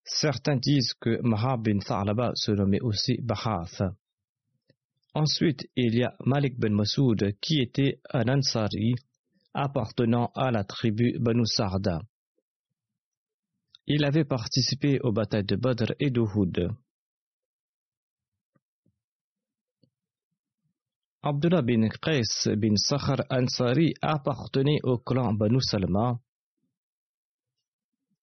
Certains 0.03 0.55
disent 0.55 0.93
que 0.93 1.19
Mahab 1.23 1.63
bin 1.63 1.79
Tha'laba 1.79 2.31
se 2.35 2.51
nommait 2.51 2.81
aussi 2.81 3.17
Bahath. 3.21 3.81
Ensuite, 5.15 5.67
il 5.75 5.95
y 5.95 6.03
a 6.03 6.15
Malik 6.23 6.59
bin 6.59 6.69
Masoud 6.69 7.33
qui 7.41 7.59
était 7.59 7.99
un 8.11 8.27
Ansari 8.27 8.93
appartenant 9.53 10.32
à 10.36 10.51
la 10.51 10.63
tribu 10.63 11.18
Banu 11.20 11.46
Sarda. 11.46 12.01
Il 13.88 14.06
avait 14.06 14.25
participé 14.25 15.00
aux 15.01 15.12
batailles 15.12 15.46
de 15.46 15.56
Badr 15.56 15.94
et 16.00 16.12
de 16.12 16.22
Houd. 16.22 16.70
Abdullah 21.22 21.62
bin 21.63 21.89
Qais 21.89 22.56
bin 22.56 22.75
Sakhar 22.77 23.25
Ansari 23.29 23.94
appartenait 24.01 24.79
au 24.84 25.00
clan 25.00 25.34
Banu 25.34 25.60
Salma. 25.60 26.20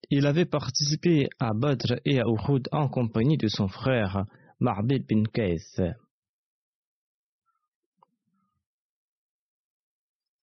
Il 0.09 0.25
avait 0.25 0.47
participé 0.47 1.28
à 1.40 1.52
Badr 1.52 1.97
et 2.04 2.21
à 2.21 2.25
Uhud 2.26 2.68
en 2.71 2.88
compagnie 2.88 3.37
de 3.37 3.49
son 3.49 3.68
frère 3.68 4.25
Ma'bid 4.61 5.04
bin 5.06 5.25
Qais. 5.25 5.97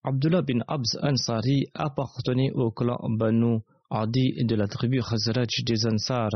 Abdullah 0.06 0.42
bin 0.42 0.60
Abz 0.68 0.98
Ansari 1.02 1.64
appartenait 1.72 2.52
au 2.52 2.70
clan 2.70 2.98
Banu 3.08 3.60
Adi 3.90 4.44
de 4.44 4.54
la 4.54 4.66
tribu 4.66 5.00
Khazraj 5.00 5.64
des 5.64 5.86
Ansar. 5.86 6.28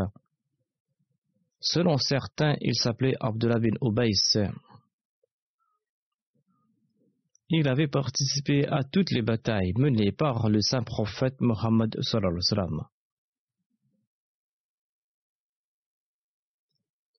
Selon 1.61 1.99
certains, 1.99 2.57
il 2.63 2.75
s'appelait 2.75 3.17
Abdullah 3.21 3.59
bin 3.59 3.77
Ubays. 3.83 4.49
Il 7.51 7.69
avait 7.69 7.89
participé 7.89 8.67
à 8.67 8.85
toutes 8.85 9.11
les 9.11 9.23
batailles 9.23 9.73
menées 9.77 10.13
par 10.13 10.49
le 10.49 10.63
saint 10.63 10.83
prophète 10.83 11.41
Mohammed 11.41 11.95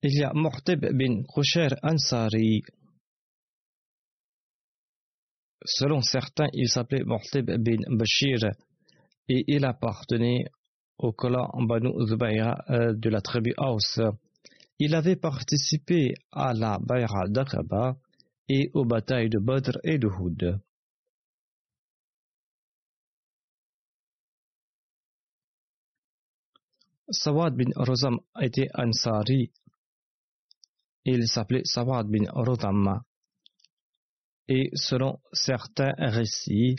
Il 0.01 0.18
y 0.18 0.24
a 0.24 0.32
Muhtib 0.34 0.86
bin 0.94 1.24
Khusher 1.24 1.75
Ansari. 1.84 2.63
Selon 5.66 6.01
certains, 6.01 6.48
il 6.54 6.70
s'appelait 6.70 7.04
Muhtib 7.06 7.51
bin 7.51 7.82
Bashir 7.98 8.51
et 9.28 9.44
il 9.48 9.66
appartenait 9.66 10.46
au 10.98 11.12
clan 11.12 11.50
Banu 11.68 11.92
Zubayra 12.08 12.63
euh, 12.70 12.94
de 12.94 13.10
la 13.10 13.22
tribu 13.22 13.54
Aus. 13.58 14.00
Il 14.80 14.96
avait 14.96 15.18
participé 15.18 16.13
à 16.32 16.54
la 16.54 16.78
Bayra 16.80 17.28
d'Aqaba 17.28 17.98
et 18.48 18.72
aux 18.74 18.86
batailles 18.86 19.30
de 19.30 19.39
Badr 19.39 19.78
et 19.84 19.98
de 19.98 20.08
Houd. 20.08 20.60
Sawad 27.12 27.56
bin 27.56 27.72
Rozam 27.75 28.20
était 28.39 28.70
Ansari. 28.75 29.51
Il 31.06 31.28
s'appelait 31.28 31.63
Sawad 31.66 32.08
bin 32.08 32.30
Rodam. 32.32 33.01
Et 34.51 34.72
selon 34.74 35.20
certains 35.32 35.94
récits, 36.00 36.75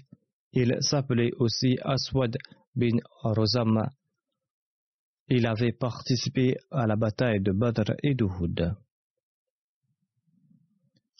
il 0.52 0.76
s'appelait 0.80 1.30
aussi 1.38 1.78
Aswad 1.82 2.36
bin 2.74 2.98
Rozam. 3.22 3.88
Il 5.28 5.46
avait 5.46 5.70
participé 5.70 6.56
à 6.72 6.88
la 6.88 6.96
bataille 6.96 7.40
de 7.40 7.52
Badr 7.52 7.92
et 8.02 8.16
de 8.16 8.24
Houd. 8.24 8.74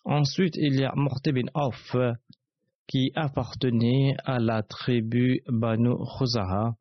Ensuite, 0.04 0.57
il 0.57 0.80
y 0.80 0.85
a 0.85 0.92
Morte 0.97 1.28
bin 1.28 1.47
Auf 1.54 1.97
qui 2.88 3.12
appartenait 3.14 4.16
à 4.25 4.40
la 4.40 4.64
tribu 4.64 5.42
Banu 5.46 5.94
Khuzaha 6.18 6.75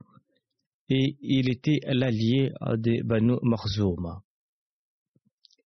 et 0.90 1.16
il 1.22 1.48
était 1.52 1.82
l'allié 1.86 2.52
des 2.78 3.04
Banu 3.04 3.36
Marzoum. 3.44 4.20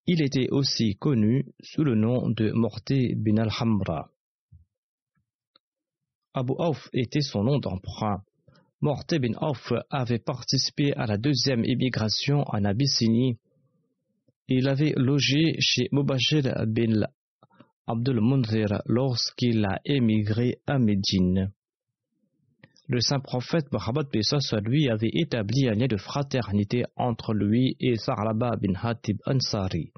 Il 0.06 0.22
était 0.22 0.50
aussi 0.52 0.98
connu 0.98 1.46
sous 1.62 1.84
le 1.84 1.96
nom 1.96 2.30
de 2.30 2.52
Morte 2.52 2.92
bin 3.16 3.38
al-Hamra. 3.38 4.10
Abu 6.34 6.54
Auf 6.58 6.90
était 6.92 7.22
son 7.22 7.46
nom 7.46 7.60
d'emprunt. 7.60 8.22
Morte 8.82 9.14
bin 9.18 9.34
Auf 9.38 9.72
avait 9.90 10.20
participé 10.20 10.94
à 10.94 11.06
la 11.06 11.18
deuxième 11.18 11.64
émigration 11.64 12.44
en 12.48 12.66
Abyssinie. 12.66 13.38
Il 14.50 14.68
avait 14.68 14.94
logé 14.98 15.56
chez 15.60 15.88
Mubashir 15.94 16.66
bin 16.68 17.08
Abdul 17.88 18.20
Munzir 18.20 18.82
lorsqu'il 18.86 19.64
a 19.64 19.80
émigré 19.86 20.60
à 20.68 20.80
Médine. 20.80 21.54
Le 22.88 23.00
saint 23.00 23.20
prophète 23.20 23.72
Mohammed 23.72 24.08
lui 24.66 24.90
avait 24.90 25.12
établi 25.14 25.70
un 25.70 25.74
lien 25.74 25.88
de 25.88 25.98
fraternité 25.98 26.84
entre 26.96 27.34
lui 27.34 27.76
et 27.80 27.96
Sa'laba 27.96 28.58
bin 28.58 28.74
Hatib 28.76 29.18
Ansari. 29.26 29.92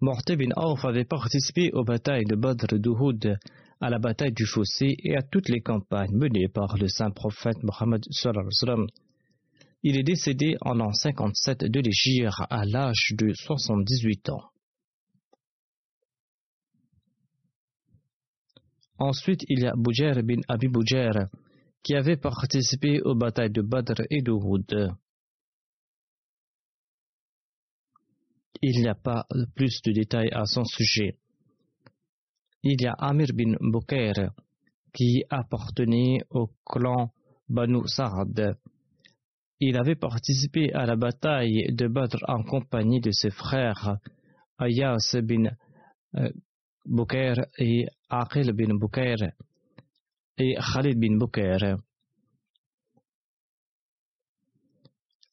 Morte 0.00 0.32
bin 0.32 0.50
Auf 0.56 0.84
avait 0.84 1.04
participé 1.04 1.72
aux 1.72 1.84
batailles 1.84 2.26
de 2.26 2.36
Badr 2.36 2.78
d'Uhud, 2.78 3.38
à 3.80 3.90
la 3.90 3.98
bataille 3.98 4.32
du 4.32 4.46
Fossé 4.46 4.96
et 5.02 5.16
à 5.16 5.22
toutes 5.22 5.48
les 5.48 5.60
campagnes 5.60 6.14
menées 6.14 6.48
par 6.48 6.76
le 6.76 6.86
saint 6.88 7.10
prophète 7.10 7.62
Mohammed 7.62 8.04
il 9.84 9.96
est 9.96 10.02
décédé 10.02 10.56
en 10.60 10.74
l'an 10.74 10.92
57 10.92 11.64
de 11.64 11.80
l'Égypte 11.80 12.32
à 12.50 12.64
l'âge 12.64 13.12
de 13.16 13.32
78 13.32 14.30
ans. 14.30 14.50
Ensuite, 18.98 19.44
il 19.48 19.60
y 19.60 19.66
a 19.66 19.74
Boujer 19.76 20.22
bin 20.22 20.40
Abi 20.48 20.68
Boujer, 20.68 21.10
qui 21.82 21.94
avait 21.94 22.16
participé 22.16 23.00
aux 23.02 23.14
batailles 23.14 23.50
de 23.50 23.62
Badr 23.62 24.02
et 24.10 24.22
de 24.22 24.32
Houd. 24.32 24.92
Il 28.60 28.80
n'y 28.80 28.88
a 28.88 28.94
pas 28.94 29.26
plus 29.54 29.80
de 29.82 29.92
détails 29.92 30.30
à 30.32 30.44
son 30.44 30.64
sujet. 30.64 31.16
Il 32.64 32.82
y 32.82 32.86
a 32.86 32.92
Amir 32.98 33.28
bin 33.32 33.54
Boukair, 33.60 34.32
qui 34.92 35.22
appartenait 35.30 36.18
au 36.30 36.50
clan 36.66 37.12
Banu 37.48 37.86
Sa'ad 37.86 38.58
il 39.60 39.76
avait 39.76 39.96
participé 39.96 40.72
à 40.72 40.86
la 40.86 40.96
bataille 40.96 41.66
de 41.72 41.88
Badr 41.88 42.18
en 42.28 42.42
compagnie 42.42 43.00
de 43.00 43.10
ses 43.10 43.30
frères 43.30 43.98
Ayas 44.58 45.16
bin 45.22 45.50
euh, 46.16 46.30
Bukair 46.86 47.46
et 47.58 47.86
Aqil 48.08 48.52
bin 48.52 48.78
Bukair 48.78 49.32
et 50.38 50.54
Khalid 50.56 50.98
bin 50.98 51.18
Bukair. 51.18 51.76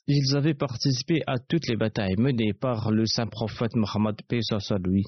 Ils 0.08 0.36
avaient 0.36 0.54
participé 0.54 1.22
à 1.26 1.40
toutes 1.40 1.68
les 1.68 1.78
batailles 1.78 2.18
menées 2.18 2.54
par 2.54 2.92
le 2.92 3.06
saint 3.06 3.28
prophète 3.28 3.76
Mohammed 3.76 4.22
lui. 4.86 5.04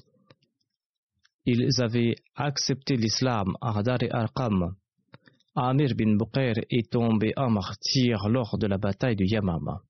Ils 1.46 1.80
avaient 1.80 2.16
accepté 2.34 2.96
l'islam 2.96 3.54
à 3.60 3.82
Dar 3.82 4.02
et 4.02 4.10
Arqam 4.10 4.74
Amir 5.54 5.94
bin 5.96 6.16
Bukair 6.16 6.54
est 6.70 6.90
tombé 6.90 7.32
en 7.36 7.50
martyr 7.50 8.28
lors 8.28 8.58
de 8.58 8.66
la 8.66 8.78
bataille 8.78 9.16
de 9.16 9.24
Yamama. 9.24 9.82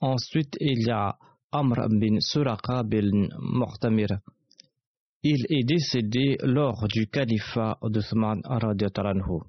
Ensuite, 0.00 0.56
il 0.60 0.86
y 0.86 0.90
a 0.90 1.16
Amr 1.50 1.88
bin 1.88 2.20
Suraka 2.20 2.82
bin 2.82 3.28
Muhtamir. 3.38 4.18
Il 5.26 5.46
est 5.48 5.64
décédé 5.64 6.36
lors 6.42 6.86
du 6.86 7.06
califat 7.06 7.78
d'Uthman 7.82 8.42
Taranhu. 8.92 9.40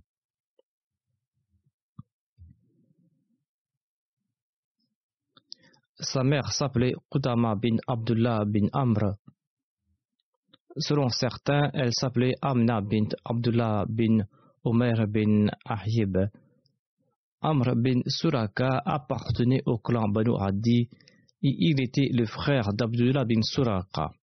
Sa 6.00 6.24
mère 6.24 6.50
s'appelait 6.54 6.94
Qudama 7.12 7.56
bin 7.56 7.76
Abdullah 7.88 8.46
bin 8.46 8.68
Amr. 8.72 9.16
Selon 10.78 11.10
certains, 11.10 11.70
elle 11.74 11.92
s'appelait 11.92 12.36
Amna 12.42 12.80
bint 12.80 13.10
Abdullah 13.26 13.84
bin 13.90 14.20
Omer 14.64 15.06
bin 15.10 15.48
Ahyib. 15.66 16.18
Amr 17.42 17.76
bin 17.76 18.00
Suraka 18.08 18.82
appartenait 18.86 19.64
au 19.66 19.78
clan 19.80 20.08
Banu 20.08 20.38
Adi 20.40 20.88
et 21.44 21.56
il 21.60 21.84
était 21.84 22.08
le 22.14 22.26
frère 22.26 22.72
d'Abdullah 22.72 23.26
bin 23.26 23.42
Suraka. 23.42 24.14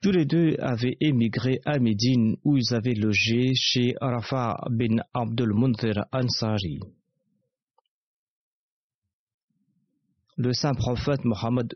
Tous 0.00 0.12
les 0.12 0.24
deux 0.26 0.54
avaient 0.60 0.96
émigré 1.00 1.60
à 1.64 1.78
Médine 1.78 2.36
où 2.44 2.56
ils 2.56 2.74
avaient 2.74 2.94
logé 2.94 3.52
chez 3.54 3.94
Rafa 4.00 4.56
bin 4.70 4.96
Abdul 5.12 5.52
Munzir 5.54 6.04
Ansari. 6.12 6.78
le 10.38 10.52
saint 10.52 10.74
prophète 10.74 11.24
Mohammed 11.24 11.74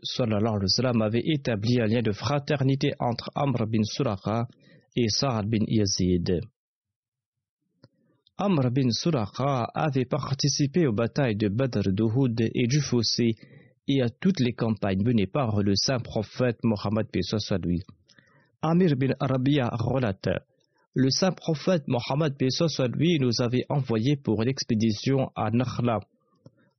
avait 1.01 1.21
établi 1.25 1.81
un 1.81 1.85
lien 1.85 2.01
de 2.01 2.13
fraternité 2.13 2.93
entre 2.97 3.29
Amr 3.35 3.67
bin 3.67 3.83
Suraka 3.83 4.47
et 4.95 5.09
Sa'ad 5.09 5.47
bin 5.49 5.65
Yazid. 5.67 6.39
Amr 8.37 8.71
bin 8.71 8.89
Suraqa 8.89 9.65
avait 9.75 10.05
participé 10.05 10.87
aux 10.87 10.93
batailles 10.93 11.35
de 11.35 11.49
Badr, 11.49 11.91
d'Uhud 11.91 12.39
et 12.39 12.67
du 12.67 12.79
Fossé 12.79 13.35
et 13.89 14.01
à 14.01 14.09
toutes 14.09 14.39
les 14.39 14.53
campagnes 14.53 15.03
menées 15.03 15.27
par 15.27 15.61
le 15.61 15.75
saint 15.75 15.99
prophète 15.99 16.59
Mohammed 16.63 17.07
lui. 17.63 17.83
Amir 18.65 18.95
bin 18.95 19.13
Arabia 19.19 19.69
relate 19.73 20.29
Le 20.95 21.09
saint 21.09 21.33
prophète 21.33 21.83
Mohammed 21.89 22.33
soit 22.49 22.87
lui 22.87 23.19
nous 23.19 23.41
avait 23.41 23.65
envoyés 23.67 24.15
pour 24.15 24.41
l'expédition 24.41 25.29
à 25.35 25.51
Nakhla. 25.51 25.99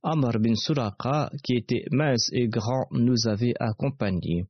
Amr 0.01 0.39
bin 0.39 0.55
Suraqa, 0.55 1.29
qui 1.43 1.53
était 1.53 1.85
mince 1.91 2.31
et 2.33 2.47
grand, 2.47 2.87
nous 2.89 3.27
avait 3.27 3.53
accompagnés. 3.59 4.45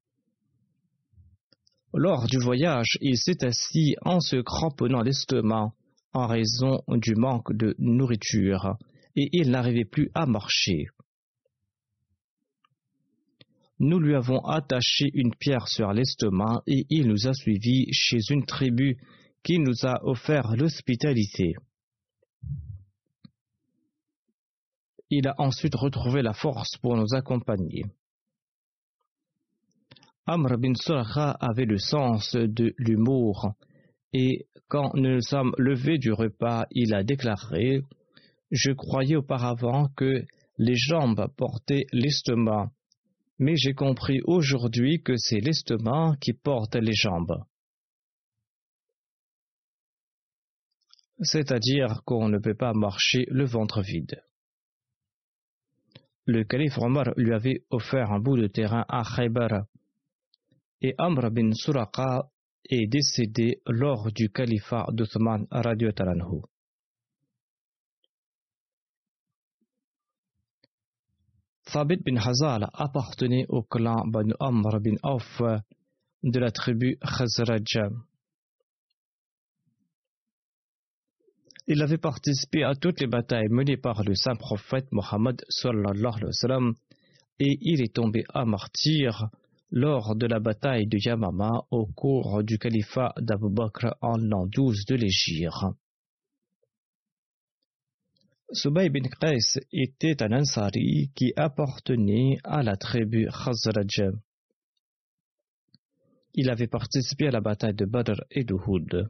Lors 1.93 2.25
du 2.27 2.39
voyage, 2.39 2.97
il 3.01 3.17
s'est 3.17 3.43
assis 3.43 3.97
en 4.05 4.21
se 4.21 4.37
cramponnant 4.37 5.01
l'estomac 5.01 5.73
en 6.13 6.27
raison 6.27 6.83
du 6.87 7.15
manque 7.15 7.51
de 7.51 7.75
nourriture 7.79 8.77
et 9.17 9.27
il 9.33 9.51
n'arrivait 9.51 9.83
plus 9.83 10.09
à 10.13 10.25
marcher. 10.25 10.85
Nous 13.79 13.99
lui 13.99 14.15
avons 14.15 14.39
attaché 14.39 15.09
une 15.13 15.35
pierre 15.35 15.67
sur 15.67 15.91
l'estomac 15.91 16.61
et 16.65 16.85
il 16.89 17.07
nous 17.07 17.27
a 17.27 17.33
suivis 17.33 17.87
chez 17.91 18.19
une 18.29 18.45
tribu 18.45 18.97
qui 19.43 19.59
nous 19.59 19.85
a 19.85 20.03
offert 20.05 20.55
l'hospitalité. 20.55 21.55
Il 25.09 25.27
a 25.27 25.35
ensuite 25.37 25.75
retrouvé 25.75 26.21
la 26.21 26.33
force 26.33 26.77
pour 26.77 26.95
nous 26.95 27.13
accompagner. 27.13 27.83
Amr 30.25 30.57
bin 30.57 30.73
Surah 30.73 31.31
avait 31.39 31.65
le 31.65 31.77
sens 31.77 32.35
de 32.35 32.73
l'humour 32.77 33.53
et 34.13 34.47
quand 34.69 34.95
nous 34.95 35.21
sommes 35.21 35.53
levés 35.57 35.99
du 35.99 36.11
repas, 36.11 36.65
il 36.71 36.95
a 36.95 37.03
déclaré 37.03 37.81
Je 38.49 38.71
croyais 38.71 39.17
auparavant 39.17 39.89
que 39.89 40.23
les 40.57 40.75
jambes 40.75 41.27
portaient 41.37 41.85
l'estomac, 41.91 42.71
mais 43.39 43.55
j'ai 43.55 43.73
compris 43.73 44.21
aujourd'hui 44.23 45.01
que 45.01 45.17
c'est 45.17 45.39
l'estomac 45.39 46.15
qui 46.21 46.33
porte 46.33 46.75
les 46.75 46.93
jambes. 46.93 47.43
C'est-à-dire 51.21 52.01
qu'on 52.05 52.29
ne 52.29 52.39
peut 52.39 52.55
pas 52.55 52.73
marcher 52.73 53.25
le 53.29 53.45
ventre 53.45 53.81
vide. 53.81 54.21
Le 56.25 56.43
calife 56.43 56.77
Omar 56.79 57.13
lui 57.17 57.33
avait 57.33 57.63
offert 57.69 58.11
un 58.11 58.19
bout 58.19 58.37
de 58.37 58.47
terrain 58.47 58.85
à 58.89 59.03
Khaybar, 59.03 59.65
et 60.81 60.95
Amr 60.97 61.31
bin 61.31 61.51
Suraqa 61.53 62.29
est 62.69 62.87
décédé 62.87 63.61
lors 63.67 64.11
du 64.11 64.29
califat 64.29 64.87
d'Othman 64.91 65.45
Radio 65.51 65.91
Thabit 71.65 71.97
bin 72.05 72.17
Hazal 72.17 72.69
appartenait 72.73 73.45
au 73.49 73.63
clan 73.63 74.05
Banu 74.07 74.33
Amr 74.39 74.79
bin 74.79 74.95
Auf 75.03 75.41
de 76.23 76.39
la 76.39 76.51
tribu 76.51 76.97
Khazraj. 77.01 77.79
Il 81.67 81.81
avait 81.81 81.97
participé 81.97 82.63
à 82.63 82.75
toutes 82.75 83.01
les 83.01 83.07
batailles 83.07 83.49
menées 83.49 83.77
par 83.77 84.03
le 84.03 84.13
saint 84.13 84.35
prophète 84.35 84.91
Mohammed 84.91 85.41
et 87.39 87.57
il 87.61 87.81
est 87.81 87.95
tombé 87.95 88.23
à 88.33 88.45
martyr 88.45 89.27
lors 89.71 90.15
de 90.15 90.27
la 90.27 90.39
bataille 90.39 90.87
de 90.87 90.99
Yamama 91.03 91.63
au 91.71 91.87
cours 91.87 92.43
du 92.43 92.59
califat 92.59 93.13
d'Abu 93.19 93.49
Bakr 93.49 93.95
en 94.01 94.17
l'an 94.17 94.45
12 94.45 94.85
de 94.85 94.95
l'Égypte. 94.95 95.65
Subay 98.53 98.89
bin 98.89 99.09
Qais 99.19 99.59
était 99.71 100.21
un 100.21 100.31
Ansari 100.31 101.11
qui 101.15 101.33
appartenait 101.35 102.37
à 102.43 102.61
la 102.61 102.77
tribu 102.77 103.27
Khazraj. 103.27 104.13
Il 106.35 106.49
avait 106.49 106.67
participé 106.67 107.27
à 107.27 107.31
la 107.31 107.41
bataille 107.41 107.73
de 107.73 107.85
Badr 107.85 108.21
et 108.29 108.43
d'Uhud. 108.43 109.09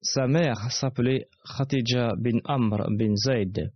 Sa 0.00 0.28
mère 0.28 0.70
s'appelait 0.70 1.28
Khatija 1.44 2.14
bin 2.16 2.38
Amr 2.44 2.86
bin 2.90 3.16
Zayd. 3.16 3.72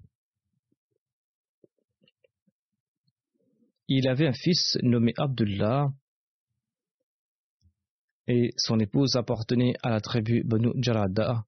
Il 3.89 4.09
avait 4.09 4.29
un 4.29 4.33
fils 4.33 4.79
nommé 4.83 5.13
Abdullah 5.19 5.89
et 8.29 8.51
son 8.57 8.79
épouse 8.79 9.17
appartenait 9.17 9.75
à 9.83 9.91
la 9.91 10.01
tribu 10.01 10.45
Banu 10.45 10.71
Jarada. 10.77 11.45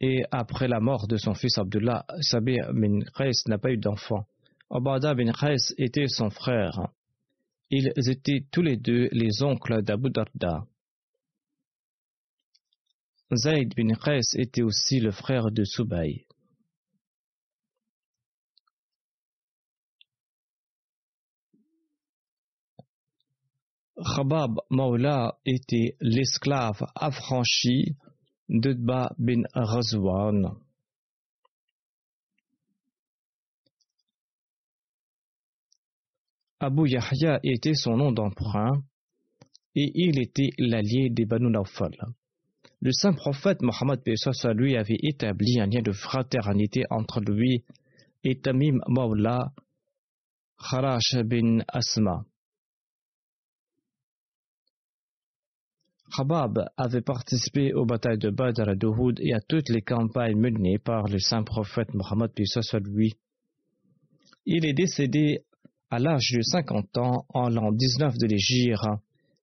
Et 0.00 0.24
après 0.30 0.68
la 0.68 0.80
mort 0.80 1.06
de 1.06 1.16
son 1.16 1.34
fils 1.34 1.56
Abdullah, 1.58 2.04
Sabir 2.20 2.72
bin 2.72 3.00
Qais 3.16 3.32
n'a 3.46 3.58
pas 3.58 3.70
eu 3.70 3.78
d'enfant. 3.78 4.26
Abada 4.70 5.14
bin 5.14 5.32
Qais 5.32 5.74
était 5.78 6.08
son 6.08 6.30
frère. 6.30 6.88
Ils 7.70 7.92
étaient 8.08 8.44
tous 8.50 8.62
les 8.62 8.76
deux 8.76 9.08
les 9.12 9.42
oncles 9.42 9.82
d'Abu 9.82 10.10
Darda. 10.10 10.64
Zayd 13.34 13.74
bin 13.76 13.94
Qais 13.94 14.20
était 14.34 14.62
aussi 14.62 15.00
le 15.00 15.10
frère 15.10 15.50
de 15.50 15.64
Subay. 15.64 16.26
Khabab 23.96 24.58
Maula 24.70 25.38
était 25.46 25.96
l'esclave 26.00 26.84
affranchi 26.94 27.96
d'Udba 28.48 29.14
bin 29.18 29.42
Razwan. 29.54 30.56
Abu 36.60 36.88
Yahya 36.88 37.40
était 37.42 37.74
son 37.74 37.96
nom 37.96 38.12
d'emprunt 38.12 38.82
et 39.74 39.90
il 39.94 40.20
était 40.20 40.50
l'allié 40.58 41.10
des 41.10 41.26
Banu 41.26 41.50
Nawfal. 41.50 41.92
Le 42.80 42.92
saint 42.92 43.12
prophète 43.12 43.62
Mohammed 43.62 44.00
lui 44.54 44.76
avait 44.76 44.98
établi 45.02 45.60
un 45.60 45.66
lien 45.66 45.82
de 45.82 45.92
fraternité 45.92 46.84
entre 46.90 47.20
lui 47.20 47.64
et 48.24 48.40
Tamim 48.40 48.78
Maula 48.88 49.52
Kharash 50.58 51.16
bin 51.24 51.60
Asma. 51.68 52.24
Khabab 56.16 56.68
avait 56.76 57.00
participé 57.00 57.72
aux 57.72 57.86
batailles 57.86 58.18
de 58.18 58.30
Badr 58.30 58.70
et 58.70 59.20
et 59.20 59.34
à 59.34 59.40
toutes 59.40 59.68
les 59.68 59.82
campagnes 59.82 60.38
menées 60.38 60.78
par 60.78 61.08
le 61.08 61.18
saint 61.18 61.42
prophète 61.42 61.92
Mohammed 61.94 62.30
lui. 62.84 63.14
Il 64.46 64.64
est 64.64 64.74
décédé 64.74 65.44
à 65.90 65.98
l'âge 65.98 66.30
de 66.32 66.42
50 66.42 66.98
ans 66.98 67.26
en 67.30 67.48
l'an 67.48 67.72
19 67.72 68.14
de 68.18 68.26
l'Égypte 68.26 68.84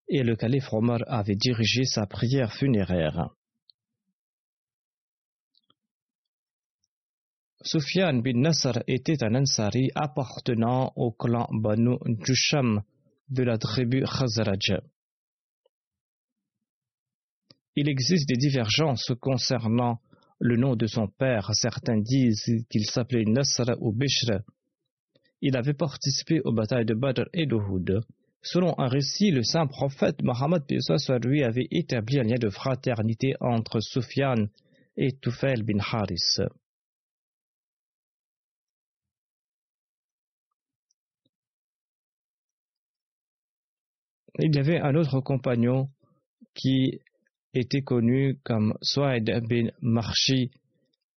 et 0.08 0.24
le 0.24 0.36
calife 0.36 0.72
Omar 0.72 1.00
avait 1.08 1.36
dirigé 1.36 1.84
sa 1.84 2.06
prière 2.06 2.54
funéraire. 2.54 3.30
Sufyan 7.64 8.22
bin 8.22 8.42
Nasr 8.42 8.80
était 8.88 9.24
un 9.24 9.36
Ansari 9.36 9.90
appartenant 9.94 10.94
au 10.96 11.12
clan 11.12 11.48
Banu 11.52 11.98
Jusham 12.24 12.82
de 13.30 13.44
la 13.44 13.58
tribu 13.58 14.04
Khazraj. 14.04 14.82
Il 17.76 17.88
existe 17.88 18.28
des 18.28 18.36
divergences 18.36 19.12
concernant 19.22 20.00
le 20.40 20.58
nom 20.58 20.76
de 20.76 20.88
son 20.88 21.08
père. 21.08 21.52
Certains 21.54 22.00
disent 22.00 22.66
qu'il 22.70 22.86
s'appelait 22.86 23.26
Nasr 23.26 23.78
ou 23.80 23.94
Bishr. 23.94 24.42
Il 25.42 25.56
avait 25.56 25.74
participé 25.74 26.42
aux 26.42 26.52
batailles 26.52 26.86
de 26.86 26.94
Badr 26.94 27.26
et 27.34 27.46
d'Uhud. 27.46 28.02
Selon 28.44 28.78
un 28.80 28.88
récit, 28.88 29.32
le 29.32 29.44
saint 29.44 29.68
prophète 29.68 30.22
Mohammed 30.24 30.64
lui 31.24 31.44
avait 31.44 31.68
établi 31.72 32.20
un 32.20 32.24
lien 32.24 32.40
de 32.40 32.50
fraternité 32.50 33.36
entre 33.40 33.80
Sufyan 33.80 34.48
et 34.98 35.14
Tufail 35.14 35.64
bin 35.64 35.80
Haris. 35.80 36.40
Il 44.40 44.56
y 44.56 44.60
avait 44.60 44.80
un 44.80 44.96
autre 44.96 45.20
compagnon 45.20 45.90
qui 46.56 47.00
était 47.54 47.82
connu 47.82 48.40
comme 48.44 48.74
Suaid 48.82 49.30
bin 49.48 49.70
Marchi. 49.82 50.52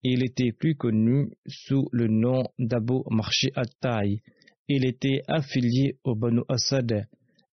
Il 0.03 0.25
était 0.25 0.53
plus 0.53 0.75
connu 0.75 1.31
sous 1.47 1.88
le 1.92 2.09
nom 2.09 2.44
d'Abu 2.59 3.01
Marchi 3.11 3.51
Attai. 3.55 4.20
Il 4.68 4.85
était 4.87 5.23
affilié 5.29 5.99
au 6.05 6.14
Banu 6.14 6.42
Asad 6.49 7.07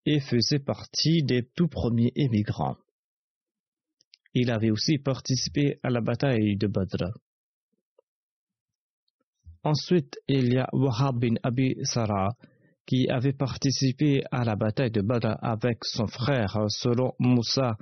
et 0.05 0.19
faisait 0.19 0.59
partie 0.59 1.23
des 1.23 1.43
tout 1.55 1.67
premiers 1.67 2.11
émigrants. 2.15 2.77
Il 4.33 4.49
avait 4.49 4.71
aussi 4.71 4.97
participé 4.97 5.79
à 5.83 5.89
la 5.89 6.01
bataille 6.01 6.55
de 6.57 6.67
Badr. 6.67 7.17
Ensuite, 9.63 10.17
il 10.27 10.53
y 10.53 10.57
a 10.57 10.67
Wahab 10.73 11.19
bin 11.19 11.35
Abi 11.43 11.75
Sarah 11.83 12.35
qui 12.87 13.07
avait 13.09 13.33
participé 13.33 14.23
à 14.31 14.43
la 14.43 14.55
bataille 14.55 14.89
de 14.89 15.01
Badr 15.01 15.35
avec 15.41 15.83
son 15.83 16.07
frère 16.07 16.57
selon 16.69 17.13
Moussa 17.19 17.77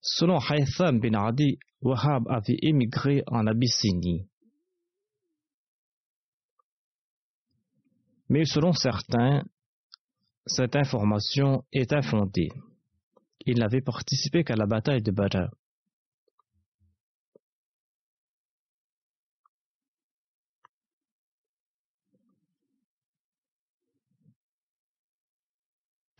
Selon 0.00 0.38
Haytham 0.38 1.00
bin 1.00 1.14
Adi, 1.14 1.58
Wahab 1.82 2.28
avait 2.28 2.58
émigré 2.62 3.22
en 3.26 3.46
Abyssinie. 3.46 4.26
Mais 8.28 8.44
selon 8.44 8.72
certains, 8.72 9.42
cette 10.46 10.76
information 10.76 11.64
est 11.72 11.92
infondée. 11.92 12.48
Il 13.46 13.58
n'avait 13.58 13.80
participé 13.80 14.44
qu'à 14.44 14.56
la 14.56 14.66
bataille 14.66 15.02
de 15.02 15.10
Badr 15.10 15.48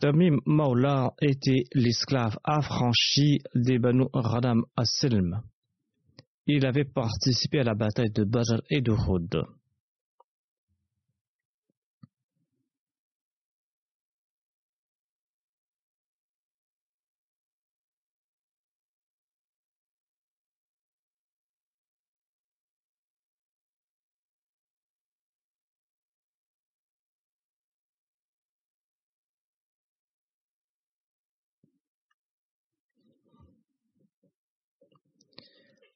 Tamim 0.01 0.39
Maula 0.47 1.13
était 1.21 1.65
l'esclave 1.75 2.35
affranchi 2.43 3.37
des 3.53 3.77
Banu 3.77 4.05
Radam 4.13 4.63
as-Silm. 4.75 5.43
Il 6.47 6.65
avait 6.65 6.85
participé 6.85 7.59
à 7.59 7.63
la 7.63 7.75
bataille 7.75 8.09
de 8.09 8.23
Badr 8.23 8.63
et 8.71 8.81
de 8.81 8.93
Houd. 8.93 9.29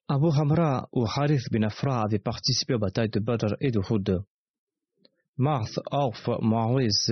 Abu 0.08 0.30
Hamra 0.30 0.88
ou 0.92 1.04
Harith 1.08 1.50
bin 1.52 1.64
Afra 1.64 2.04
avaient 2.04 2.20
participé 2.20 2.76
aux 2.76 2.80
batailles 2.80 3.10
de 3.10 3.20
Badr 3.20 3.56
et 3.60 3.72
de 3.72 3.80
Houd. 3.80 4.24
Marth, 5.38 5.80
Auf, 5.90 6.30
Muawiz 6.42 7.12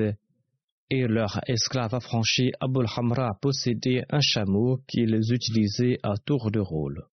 et 0.91 1.07
leur 1.07 1.39
esclave 1.47 1.95
affranchi 1.95 2.51
Abu 2.59 2.85
Hamra 2.85 3.31
possédaient 3.41 4.03
un 4.11 4.19
chameau 4.21 4.77
qu'ils 4.87 5.33
utilisaient 5.33 5.97
à 6.03 6.17
tour 6.23 6.51
de 6.51 6.59
rôle. 6.59 7.07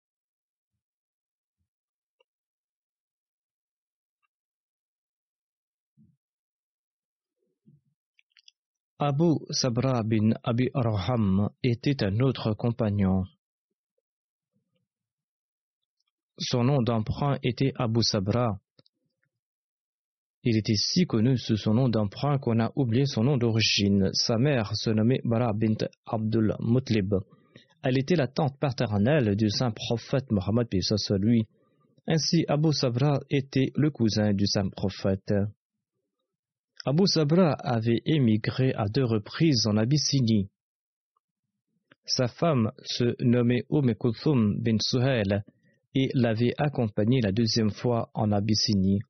Abu 8.98 9.36
Sabra 9.50 10.02
bin 10.02 10.34
Abi 10.44 10.68
Arham 10.74 11.48
était 11.62 12.04
un 12.04 12.20
autre 12.20 12.52
compagnon. 12.52 13.24
Son 16.42 16.64
nom 16.64 16.80
d'emprunt 16.80 17.38
était 17.42 17.74
Abu 17.76 18.02
Sabra. 18.02 18.58
Il 20.42 20.56
était 20.56 20.74
si 20.74 21.04
connu 21.04 21.36
sous 21.36 21.58
son 21.58 21.74
nom 21.74 21.90
d'emprunt 21.90 22.38
qu'on 22.38 22.60
a 22.60 22.72
oublié 22.76 23.04
son 23.04 23.24
nom 23.24 23.36
d'origine. 23.36 24.08
Sa 24.14 24.38
mère 24.38 24.74
se 24.74 24.88
nommait 24.88 25.20
Bara 25.22 25.52
bint 25.52 25.86
Abdul 26.06 26.56
Mutlib. 26.60 27.14
Elle 27.82 27.98
était 27.98 28.16
la 28.16 28.26
tante 28.26 28.58
paternelle 28.58 29.36
du 29.36 29.50
saint 29.50 29.70
prophète 29.70 30.30
Mohammed 30.30 30.66
lui. 31.18 31.46
Ainsi, 32.06 32.46
Abu 32.48 32.72
Sabra 32.72 33.20
était 33.28 33.70
le 33.76 33.90
cousin 33.90 34.32
du 34.32 34.46
saint 34.46 34.70
prophète. 34.70 35.34
Abu 36.86 37.06
Sabra 37.06 37.52
avait 37.52 38.00
émigré 38.06 38.72
à 38.72 38.86
deux 38.88 39.04
reprises 39.04 39.66
en 39.66 39.76
Abyssinie. 39.76 40.48
Sa 42.06 42.28
femme 42.28 42.72
se 42.82 43.14
nommait 43.22 43.66
Umm 43.70 43.94
Kulthum 43.94 44.58
bin 44.58 44.78
Suhail 44.80 45.44
et 45.94 46.10
l'avait 46.14 46.54
accompagné 46.58 47.20
la 47.20 47.32
deuxième 47.32 47.70
fois 47.70 48.10
en 48.14 48.32
Abyssinie. 48.32 49.00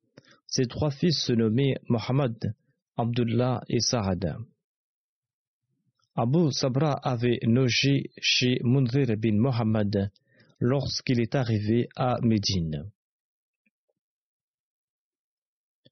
Ses 0.47 0.65
trois 0.65 0.91
fils 0.91 1.23
se 1.25 1.33
nommaient 1.33 1.75
Mohammed, 1.87 2.53
Abdullah 2.97 3.61
et 3.69 3.79
Saad. 3.79 4.35
Abu 6.15 6.51
Sabra 6.51 6.93
avait 7.03 7.39
logé 7.43 8.11
chez 8.19 8.59
Munzir 8.63 9.15
bin 9.17 9.37
Mohammed 9.37 10.11
lorsqu'il 10.59 11.21
est 11.21 11.35
arrivé 11.35 11.87
à 11.95 12.17
Médine. 12.21 12.91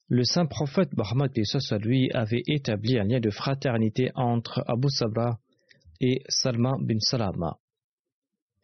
Le 0.09 0.23
saint 0.23 0.45
prophète 0.45 0.89
Mohammed 0.97 1.31
lui 1.81 2.11
avait 2.11 2.43
établi 2.47 2.97
un 2.97 3.03
lien 3.03 3.19
de 3.19 3.29
fraternité 3.29 4.11
entre 4.15 4.63
Abu 4.67 4.89
Sabra 4.89 5.39
et 6.01 6.23
Salman 6.27 6.79
bin 6.81 6.99
Salama. 6.99 7.57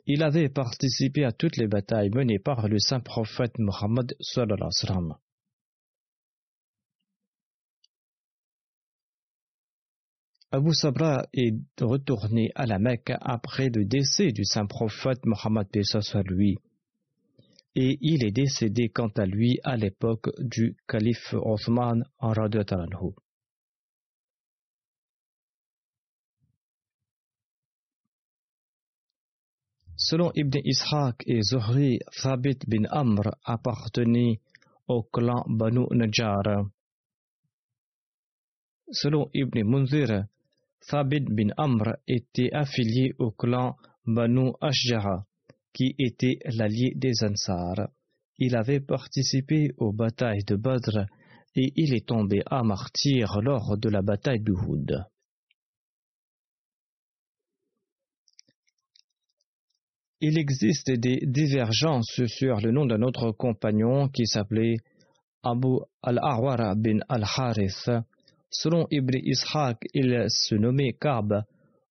Il 0.08 0.22
avait 0.22 0.50
participé 0.50 1.24
à 1.26 1.32
toutes 1.32 1.58
les 1.58 1.68
batailles 1.68 2.12
menées 2.12 2.38
par 2.38 2.68
le 2.68 2.78
saint 2.78 3.00
prophète 3.00 3.56
sallallahu 4.20 5.14
Abu 10.52 10.74
Sabra 10.74 11.26
est 11.34 11.56
retourné 11.82 12.52
à 12.54 12.68
la 12.68 12.78
Mecque 12.78 13.14
après 13.20 13.70
le 13.70 13.84
décès 13.84 14.32
du 14.32 14.46
saint 14.46 14.68
prophète 14.68 15.26
Muhammad 15.26 15.68
lui. 16.24 16.60
Et 17.76 17.98
il 18.00 18.24
est 18.24 18.32
décédé 18.32 18.90
quant 18.90 19.12
à 19.18 19.26
lui 19.26 19.60
à 19.64 19.76
l'époque 19.76 20.30
du 20.40 20.78
calife 20.88 21.34
Othman 21.34 22.06
en 22.20 22.32
Selon 30.08 30.30
Ibn 30.36 30.60
Ishaq 30.64 31.24
et 31.26 31.42
Zuhri, 31.42 31.98
Thabit 32.22 32.60
bin 32.68 32.86
Amr 32.92 33.24
appartenait 33.44 34.40
au 34.88 35.02
clan 35.02 35.44
Banu 35.48 35.88
Najjar. 35.90 36.70
Selon 38.92 39.32
Ibn 39.34 39.64
Munzir, 39.64 40.28
Thabit 40.88 41.26
bin 41.28 41.50
Amr 41.58 41.96
était 42.08 42.54
affilié 42.54 43.16
au 43.18 43.32
clan 43.32 43.78
Banu 44.06 44.52
Ashjara, 44.62 45.26
qui 45.74 45.96
était 45.98 46.38
l'allié 46.54 46.94
des 46.96 47.24
Ansar. 47.24 47.90
Il 48.38 48.56
avait 48.56 48.82
participé 48.82 49.72
aux 49.78 49.92
batailles 49.92 50.44
de 50.46 50.56
Badr 50.56 51.08
et 51.56 51.74
il 51.76 51.96
est 51.96 52.08
tombé 52.08 52.44
à 52.46 52.62
martyr 52.62 53.42
lors 53.42 53.76
de 53.76 53.90
la 53.90 54.04
bataille 54.04 54.42
d'Uhud. 54.42 55.04
Il 60.22 60.38
existe 60.38 60.92
des 60.92 61.20
divergences 61.24 62.26
sur 62.28 62.62
le 62.62 62.72
nom 62.72 62.86
d'un 62.86 63.02
autre 63.02 63.32
compagnon 63.32 64.08
qui 64.08 64.26
s'appelait 64.26 64.78
Abu 65.44 65.80
al-Awara 66.02 66.74
bin 66.76 67.00
al-Harith. 67.10 67.90
Selon 68.50 68.88
Ibn 68.90 69.18
Ishaq, 69.18 69.78
il 69.94 70.26
se 70.30 70.56
nommait 70.56 70.94
Ka'b 70.94 71.44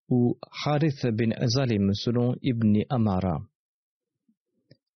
ou 0.08 0.38
Harith 0.64 1.06
bin 1.06 1.30
Zalim 1.46 1.92
selon 1.92 2.34
Ibn 2.42 2.82
Amara. 2.88 3.42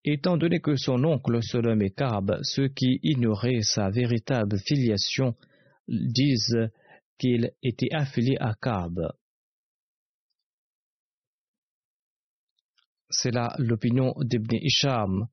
Étant 0.04 0.38
donné 0.38 0.60
que 0.60 0.76
son 0.76 1.04
oncle 1.04 1.42
se 1.42 1.58
nommait 1.58 1.90
Ka'b, 1.90 2.38
ceux 2.42 2.68
qui 2.68 2.98
ignoraient 3.02 3.60
sa 3.60 3.90
véritable 3.90 4.58
filiation 4.58 5.34
disent 5.86 6.70
qu'il 7.18 7.50
était 7.62 7.92
affilié 7.92 8.36
à 8.40 8.54
Ka'b. 8.54 9.00
C'est 13.10 13.30
là 13.30 13.54
l'opinion 13.58 14.14
d'Ibn 14.18 14.56
Isham. 14.60 15.28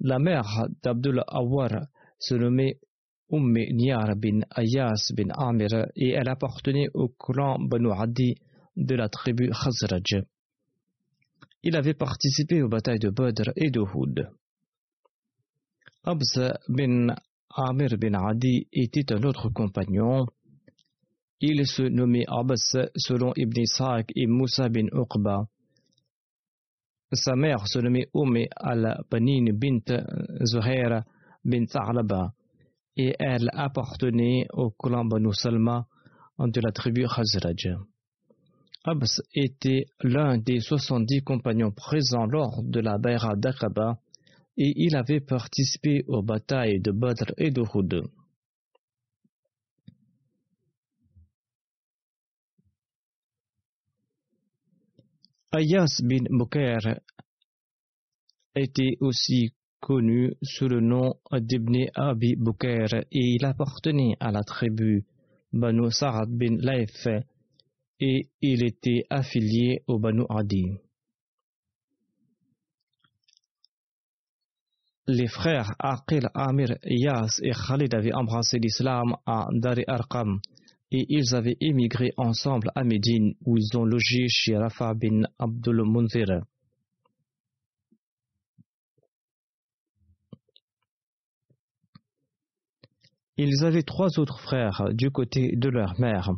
La 0.00 0.18
mère 0.18 0.66
d'Abdul 0.82 1.22
Awar 1.26 1.86
se 2.18 2.34
nommait 2.34 2.78
Umm 3.30 3.52
Niyar 3.52 4.14
bin 4.16 4.40
Ayas 4.50 5.10
bin 5.16 5.30
Amir 5.30 5.88
et 5.96 6.10
elle 6.10 6.28
appartenait 6.28 6.88
au 6.94 7.08
clan 7.08 7.58
Banu 7.58 7.90
Adi 7.90 8.36
de 8.76 8.94
la 8.94 9.08
tribu 9.08 9.50
Khazraj. 9.50 10.22
Il 11.62 11.76
avait 11.76 11.94
participé 11.94 12.62
aux 12.62 12.68
batailles 12.68 12.98
de 12.98 13.10
Badr 13.10 13.50
et 13.56 13.70
de 13.70 13.80
Houd. 13.80 14.30
Abz 16.04 16.40
bin 16.68 17.14
Amir 17.50 17.96
bin 17.98 18.14
Adi 18.14 18.66
était 18.72 19.12
un 19.12 19.22
autre 19.22 19.48
compagnon. 19.48 20.26
Il 21.40 21.66
se 21.66 21.82
nommait 21.82 22.24
Abbas 22.28 22.76
selon 22.96 23.32
Ibn 23.34 23.60
Ishaq 23.60 24.12
et 24.14 24.26
Moussa 24.26 24.68
bin 24.68 24.86
Uqba. 24.92 25.48
Sa 27.12 27.36
mère 27.36 27.68
se 27.68 27.78
nommait 27.78 28.08
Umm 28.14 28.46
al-Banin 28.56 29.52
bint 29.52 30.02
Zuhair 30.44 31.02
bint 31.44 31.66
Alaba 31.74 32.32
et 32.96 33.14
elle 33.18 33.50
appartenait 33.52 34.46
au 34.54 34.70
clan 34.70 35.04
Banu 35.04 35.32
Salma 35.34 35.86
de 36.38 36.60
la 36.62 36.72
tribu 36.72 37.06
Khazraj. 37.06 37.76
Abs 38.84 39.22
était 39.34 39.84
l'un 40.02 40.38
des 40.38 40.60
70 40.60 41.22
compagnons 41.22 41.70
présents 41.70 42.26
lors 42.26 42.62
de 42.62 42.80
la 42.80 42.96
Bayra 42.96 43.36
d'Aqaba 43.36 43.98
et 44.56 44.72
il 44.76 44.96
avait 44.96 45.20
participé 45.20 46.04
aux 46.08 46.22
batailles 46.22 46.80
de 46.80 46.92
Badr 46.92 47.32
et 47.36 47.50
de 47.50 47.60
Houd. 47.60 48.04
Ayas 55.54 56.00
bin 56.02 56.24
Bukair 56.30 57.00
était 58.54 58.96
aussi 59.00 59.52
connu 59.80 60.32
sous 60.42 60.66
le 60.66 60.80
nom 60.80 61.12
d'Ibn 61.30 61.90
Abi 61.94 62.36
Bukair 62.36 62.94
et 62.94 63.34
il 63.34 63.44
appartenait 63.44 64.16
à 64.18 64.32
la 64.32 64.44
tribu 64.44 65.04
Banu 65.52 65.90
Sa'ad 65.90 66.30
bin 66.30 66.56
Laif 66.58 67.06
et 68.00 68.30
il 68.40 68.64
était 68.64 69.04
affilié 69.10 69.82
au 69.88 69.98
Banu 69.98 70.22
Adi. 70.30 70.64
Les 75.06 75.28
frères 75.28 75.74
Aqil, 75.78 76.30
Amir, 76.32 76.78
Yas 76.84 77.40
et 77.42 77.52
Khalid 77.52 77.94
avaient 77.94 78.14
embrassé 78.14 78.58
l'islam 78.58 79.16
à 79.26 79.48
Dari 79.52 79.84
Arqam 79.86 80.40
et 80.92 81.06
ils 81.08 81.34
avaient 81.34 81.56
émigré 81.60 82.12
ensemble 82.18 82.70
à 82.74 82.84
Médine 82.84 83.34
où 83.46 83.56
ils 83.56 83.76
ont 83.76 83.84
logé 83.84 84.26
chez 84.28 84.56
Rafa 84.56 84.92
bin 84.92 85.22
Abdul 85.38 85.82
Munzir. 85.86 86.42
Ils 93.38 93.64
avaient 93.64 93.82
trois 93.82 94.18
autres 94.18 94.38
frères 94.40 94.92
du 94.92 95.10
côté 95.10 95.56
de 95.56 95.70
leur 95.70 95.98
mère 95.98 96.30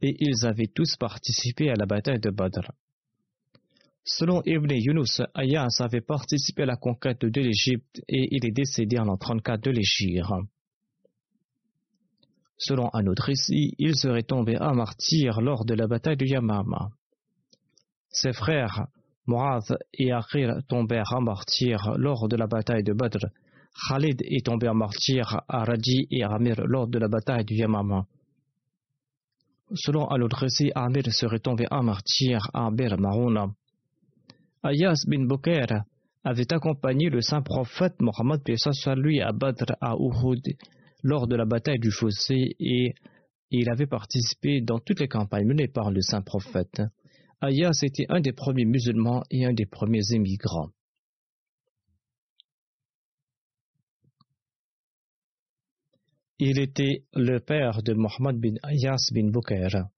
et 0.00 0.16
ils 0.18 0.46
avaient 0.46 0.72
tous 0.74 0.96
participé 0.96 1.68
à 1.68 1.74
la 1.74 1.84
bataille 1.84 2.18
de 2.18 2.30
Badr. 2.30 2.72
Selon 4.04 4.42
Ibn 4.46 4.72
Yunus, 4.72 5.20
Ayas 5.34 5.76
avait 5.80 6.00
participé 6.00 6.62
à 6.62 6.66
la 6.66 6.76
conquête 6.76 7.24
de 7.24 7.40
l'Égypte 7.40 8.02
et 8.08 8.34
il 8.34 8.46
est 8.46 8.50
décédé 8.50 8.98
en 8.98 9.04
l'an 9.04 9.18
34 9.18 9.62
de 9.62 9.70
l'Égypte. 9.70 10.24
Selon 12.64 12.90
un 12.92 13.06
autre 13.08 13.24
récit, 13.24 13.74
il 13.78 13.96
serait 13.96 14.22
tombé 14.22 14.54
à 14.56 14.72
martyr 14.72 15.40
lors 15.40 15.64
de 15.64 15.74
la 15.74 15.88
bataille 15.88 16.16
de 16.16 16.26
Yamama. 16.26 16.90
Ses 18.08 18.32
frères, 18.32 18.86
Mu'adh 19.26 19.76
et 19.94 20.12
Akhir, 20.12 20.60
tombèrent 20.68 21.12
à 21.12 21.20
martyr 21.20 21.94
lors 21.96 22.28
de 22.28 22.36
la 22.36 22.46
bataille 22.46 22.84
de 22.84 22.92
Badr. 22.92 23.26
Khalid 23.88 24.22
est 24.22 24.46
tombé 24.46 24.68
à 24.68 24.74
martyr 24.74 25.40
à 25.48 25.64
Raji 25.64 26.06
et 26.12 26.22
Amir 26.22 26.54
lors 26.64 26.86
de 26.86 27.00
la 27.00 27.08
bataille 27.08 27.44
du 27.44 27.54
Yamama. 27.54 28.06
Selon 29.74 30.08
un 30.12 30.20
autre 30.20 30.38
récit, 30.38 30.70
Amir 30.76 31.12
serait 31.12 31.40
tombé 31.40 31.66
à 31.68 31.82
martyr 31.82 32.48
à 32.54 32.70
Bir 32.70 32.96
Marouna. 32.96 33.46
Ayas 34.62 35.02
bin 35.08 35.26
Bukair 35.26 35.82
avait 36.22 36.52
accompagné 36.52 37.10
le 37.10 37.22
saint 37.22 37.42
prophète 37.42 38.00
Mohammed 38.00 38.40
lui 38.98 39.20
à 39.20 39.32
Badr 39.32 39.72
à 39.80 39.96
Uhud 39.96 40.44
lors 41.02 41.26
de 41.26 41.36
la 41.36 41.44
bataille 41.44 41.78
du 41.78 41.90
fossé 41.90 42.56
et 42.58 42.94
il 43.50 43.70
avait 43.70 43.86
participé 43.86 44.60
dans 44.60 44.78
toutes 44.78 45.00
les 45.00 45.08
campagnes 45.08 45.46
menées 45.46 45.68
par 45.68 45.90
le 45.90 46.00
saint 46.00 46.22
prophète. 46.22 46.82
Ayas 47.42 47.82
était 47.82 48.06
un 48.08 48.20
des 48.20 48.32
premiers 48.32 48.64
musulmans 48.64 49.22
et 49.30 49.44
un 49.44 49.52
des 49.52 49.66
premiers 49.66 50.12
émigrants. 50.12 50.70
Il 56.38 56.58
était 56.58 57.04
le 57.14 57.38
père 57.40 57.82
de 57.82 57.92
Mohammed 57.94 58.40
bin 58.40 58.54
Ayas 58.62 59.10
bin 59.12 59.30
Bukair. 59.30 59.88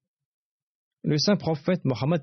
Le 1.02 1.18
saint 1.18 1.36
prophète 1.36 1.84
Mohammed 1.84 2.22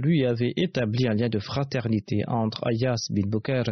lui 0.00 0.26
avait 0.26 0.52
établi 0.56 1.08
un 1.08 1.14
lien 1.14 1.28
de 1.28 1.38
fraternité 1.38 2.22
entre 2.26 2.66
Ayas 2.66 3.06
bin 3.10 3.28
Bukair 3.28 3.64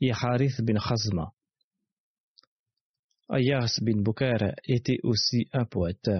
et 0.00 0.12
Harith 0.12 0.60
bin 0.60 0.78
Khazma. 0.78 1.32
Ayas 3.32 3.78
bin 3.80 4.02
Bukair 4.02 4.54
était 4.68 4.98
aussi 5.04 5.48
un 5.54 5.64
poète. 5.64 6.10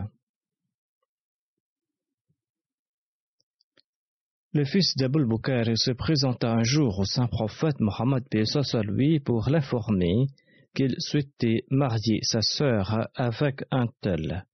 Le 4.54 4.64
fils 4.64 4.96
d'Abul 4.96 5.26
Bukair 5.26 5.66
se 5.76 5.92
présenta 5.92 6.50
un 6.50 6.62
jour 6.62 6.98
au 6.98 7.04
saint 7.04 7.26
prophète 7.26 7.80
Mohammed 7.80 8.24
lui 8.84 9.20
pour 9.20 9.50
l'informer 9.50 10.26
qu'il 10.74 10.94
souhaitait 11.00 11.64
marier 11.70 12.20
sa 12.22 12.40
sœur 12.40 13.08
avec 13.14 13.62
un 13.70 13.88
tel. 14.00 14.46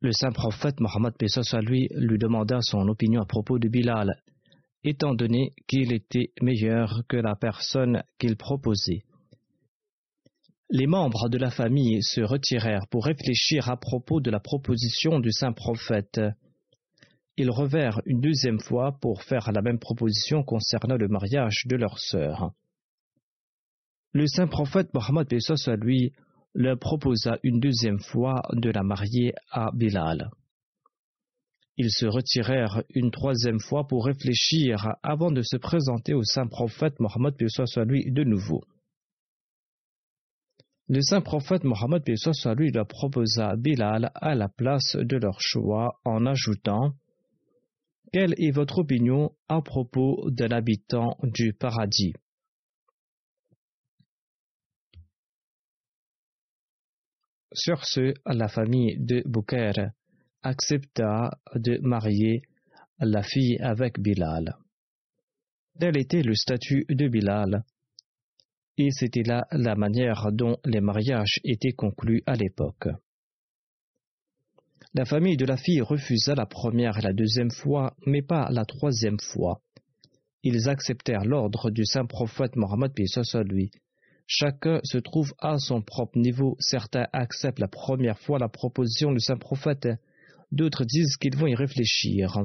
Le 0.00 0.10
saint 0.10 0.32
prophète 0.32 0.80
Mohammed 0.80 1.14
lui 1.62 1.88
lui 1.92 2.18
demanda 2.18 2.58
son 2.62 2.88
opinion 2.88 3.22
à 3.22 3.26
propos 3.26 3.60
de 3.60 3.68
Bilal, 3.68 4.20
étant 4.82 5.14
donné 5.14 5.54
qu'il 5.68 5.92
était 5.92 6.32
meilleur 6.42 7.02
que 7.08 7.16
la 7.16 7.36
personne 7.36 8.02
qu'il 8.18 8.36
proposait. 8.36 9.04
Les 10.72 10.86
membres 10.86 11.28
de 11.28 11.36
la 11.36 11.50
famille 11.50 12.00
se 12.00 12.20
retirèrent 12.20 12.86
pour 12.86 13.04
réfléchir 13.04 13.68
à 13.68 13.76
propos 13.76 14.20
de 14.20 14.30
la 14.30 14.38
proposition 14.38 15.18
du 15.18 15.32
saint 15.32 15.52
prophète. 15.52 16.20
Ils 17.36 17.50
revinrent 17.50 18.00
une 18.06 18.20
deuxième 18.20 18.60
fois 18.60 18.96
pour 19.00 19.24
faire 19.24 19.50
la 19.50 19.62
même 19.62 19.80
proposition 19.80 20.44
concernant 20.44 20.96
le 20.96 21.08
mariage 21.08 21.64
de 21.66 21.74
leur 21.74 21.98
sœur. 21.98 22.52
Le 24.12 24.28
saint 24.28 24.46
prophète 24.46 24.94
Mohammed 24.94 25.26
à 25.66 25.76
lui 25.76 26.12
leur 26.54 26.78
proposa 26.78 27.38
une 27.42 27.58
deuxième 27.58 27.98
fois 27.98 28.42
de 28.52 28.70
la 28.70 28.84
marier 28.84 29.34
à 29.50 29.70
Bilal. 29.72 30.30
Ils 31.78 31.90
se 31.90 32.06
retirèrent 32.06 32.84
une 32.94 33.10
troisième 33.10 33.58
fois 33.58 33.88
pour 33.88 34.04
réfléchir 34.06 34.94
avant 35.02 35.32
de 35.32 35.42
se 35.42 35.56
présenter 35.56 36.14
au 36.14 36.22
saint 36.22 36.46
prophète 36.46 37.00
Mohammed 37.00 37.34
soit 37.48 37.84
lui 37.84 38.08
de 38.12 38.22
nouveau. 38.22 38.62
Le 40.92 41.02
saint 41.02 41.20
prophète 41.20 41.62
Mohammed 41.62 42.02
lui 42.56 42.72
leur 42.72 42.84
proposa 42.84 43.54
Bilal 43.54 44.10
à 44.12 44.34
la 44.34 44.48
place 44.48 44.96
de 44.96 45.16
leur 45.18 45.40
choix 45.40 46.00
en 46.04 46.26
ajoutant 46.26 46.94
Quelle 48.12 48.34
est 48.38 48.50
votre 48.50 48.78
opinion 48.78 49.30
à 49.48 49.62
propos 49.62 50.28
de 50.32 50.46
l'habitant 50.46 51.16
du 51.22 51.52
paradis? 51.52 52.12
Sur 57.52 57.84
ce, 57.84 58.12
la 58.26 58.48
famille 58.48 58.96
de 58.98 59.22
Bouker 59.26 59.92
accepta 60.42 61.38
de 61.54 61.78
marier 61.82 62.42
la 62.98 63.22
fille 63.22 63.60
avec 63.60 64.00
Bilal. 64.00 64.56
Tel 65.78 65.96
était 65.96 66.24
le 66.24 66.34
statut 66.34 66.84
de 66.88 67.06
Bilal, 67.06 67.62
et 68.80 68.90
c'était 68.92 69.22
là 69.22 69.46
la 69.52 69.74
manière 69.74 70.32
dont 70.32 70.56
les 70.64 70.80
mariages 70.80 71.38
étaient 71.44 71.72
conclus 71.72 72.22
à 72.24 72.34
l'époque. 72.34 72.88
La 74.94 75.04
famille 75.04 75.36
de 75.36 75.44
la 75.44 75.58
fille 75.58 75.82
refusa 75.82 76.34
la 76.34 76.46
première 76.46 76.96
et 76.98 77.02
la 77.02 77.12
deuxième 77.12 77.50
fois, 77.50 77.94
mais 78.06 78.22
pas 78.22 78.48
la 78.50 78.64
troisième 78.64 79.20
fois. 79.20 79.60
Ils 80.42 80.70
acceptèrent 80.70 81.26
l'ordre 81.26 81.70
du 81.70 81.84
saint 81.84 82.06
prophète 82.06 82.56
Mohammed 82.56 82.92
lui, 83.44 83.70
Chacun 84.26 84.80
se 84.84 84.96
trouve 84.96 85.34
à 85.40 85.58
son 85.58 85.82
propre 85.82 86.18
niveau. 86.18 86.56
Certains 86.58 87.06
acceptent 87.12 87.58
la 87.58 87.68
première 87.68 88.18
fois 88.18 88.38
la 88.38 88.48
proposition 88.48 89.12
du 89.12 89.20
saint 89.20 89.36
prophète, 89.36 89.88
d'autres 90.52 90.84
disent 90.84 91.16
qu'ils 91.18 91.36
vont 91.36 91.48
y 91.48 91.54
réfléchir. 91.54 92.38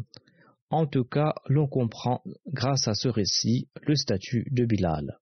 En 0.69 0.85
tout 0.85 1.05
cas, 1.05 1.33
l'on 1.47 1.67
comprend, 1.67 2.21
grâce 2.47 2.89
à 2.89 2.93
ce 2.93 3.07
récit, 3.07 3.69
le 3.83 3.95
statut 3.95 4.47
de 4.51 4.65
Bilal. 4.65 5.19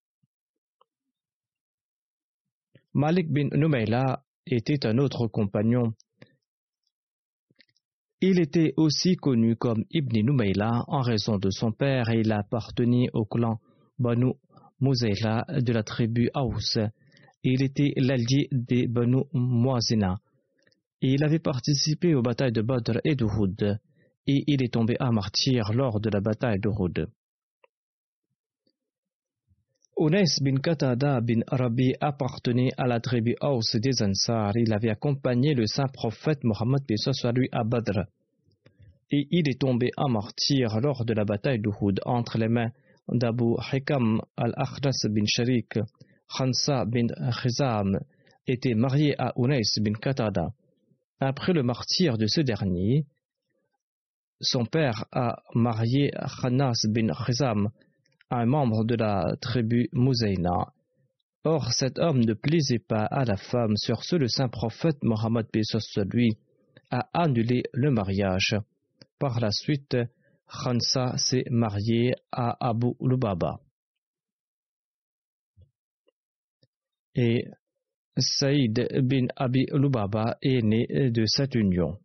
Malik 2.96 3.32
bin 3.32 3.50
Numayla 3.54 4.24
était 4.46 4.86
un 4.86 5.00
autre 5.00 5.26
compagnon. 5.28 5.94
Il 8.22 8.40
était 8.40 8.74
aussi 8.78 9.16
connu 9.16 9.56
comme 9.56 9.84
Ibn 9.90 10.20
Numayla 10.20 10.84
en 10.88 11.02
raison 11.02 11.40
de 11.40 11.50
son 11.50 11.72
père 11.72 12.10
et 12.10 12.20
il 12.20 12.32
appartenait 12.32 13.08
au 13.14 13.26
clan 13.26 13.60
Banu 13.98 14.34
Mouzaïla 14.80 15.44
de 15.60 15.74
la 15.74 15.82
tribu 15.82 16.30
Aous. 16.36 16.78
Il 17.44 17.64
était 17.64 17.94
l'allié 17.98 18.48
des 18.52 18.86
Banu 18.86 19.24
Moazina. 19.34 20.20
Il 21.02 21.24
avait 21.24 21.40
participé 21.40 22.14
aux 22.14 22.22
batailles 22.22 22.52
de 22.52 22.62
Badr 22.62 23.00
et 23.04 23.16
d'Uhud. 23.16 23.80
Et 24.28 24.44
il 24.46 24.64
est 24.64 24.72
tombé 24.74 24.96
à 25.00 25.10
martyr 25.12 25.74
lors 25.74 26.00
de 26.00 26.12
la 26.12 26.22
bataille 26.22 26.60
d'Uhud. 26.60 27.08
Ounais 29.96 30.40
bin 30.42 30.56
Qatada 30.56 31.22
bin 31.22 31.42
Arabi 31.46 31.94
appartenait 32.02 32.72
à 32.78 32.88
la 32.88 33.00
tribu 33.00 33.36
Aous 33.42 33.62
des 33.76 34.02
Ansar. 34.02 34.52
Il 34.56 34.74
avait 34.74 34.90
accompagné 34.90 35.54
le 35.54 35.68
saint 35.68 35.88
prophète 35.88 36.44
Mohammed 36.44 36.82
lui 37.36 37.48
à 37.52 37.64
Badr. 37.64 38.06
Et 39.12 39.28
il 39.30 39.48
est 39.48 39.62
tombé 39.62 39.92
à 39.96 40.08
martyr 40.08 40.80
lors 40.82 41.06
de 41.06 41.14
la 41.14 41.26
bataille 41.26 41.60
d'Uhud 41.60 42.00
entre 42.06 42.40
les 42.40 42.48
mains 42.48 42.72
d'Abu 43.08 43.54
Hikam 43.72 44.20
al-Akhras 44.36 45.08
bin 45.12 45.26
Sharik, 45.28 45.78
Khansa 46.28 46.86
bin 46.86 47.08
Khizam, 47.44 48.00
était 48.48 48.74
marié 48.74 49.14
à 49.22 49.32
Unais 49.38 49.62
bin 49.80 49.94
Qatada. 49.94 50.48
Après 51.20 51.54
le 51.54 51.62
martyr 51.62 52.18
de 52.18 52.26
ce 52.26 52.42
dernier, 52.42 53.06
son 54.42 54.66
père 54.66 55.06
a 55.12 55.38
marié 55.54 56.12
Khanas 56.42 56.88
bin 56.90 57.10
Khizam, 57.14 57.70
un 58.38 58.46
membre 58.46 58.84
de 58.86 58.96
la 58.96 59.36
tribu 59.42 59.90
Mouzaina. 59.94 60.74
Or, 61.46 61.74
cet 61.74 62.00
homme 62.00 62.20
ne 62.20 62.34
plaisait 62.34 62.80
pas 62.80 63.06
à 63.06 63.26
la 63.26 63.38
femme, 63.38 63.76
sur 63.76 64.04
ce 64.04 64.16
le 64.16 64.28
saint 64.28 64.48
prophète 64.48 65.04
Mohammed 65.04 65.48
lui 66.12 66.38
a 66.90 67.10
annulé 67.14 67.64
le 67.74 67.92
mariage. 67.92 68.56
Par 69.20 69.40
la 69.40 69.52
suite, 69.52 69.98
Khansa 70.48 71.18
s'est 71.18 71.46
mariée 71.50 72.14
à 72.32 72.56
Abu 72.60 72.94
Lubaba. 73.02 73.60
Et 77.16 77.46
Saïd 78.18 78.88
bin 79.04 79.28
Abi 79.36 79.66
Lubaba 79.72 80.38
est 80.42 80.62
né 80.62 81.12
de 81.12 81.26
cette 81.26 81.56
union. 81.56 81.98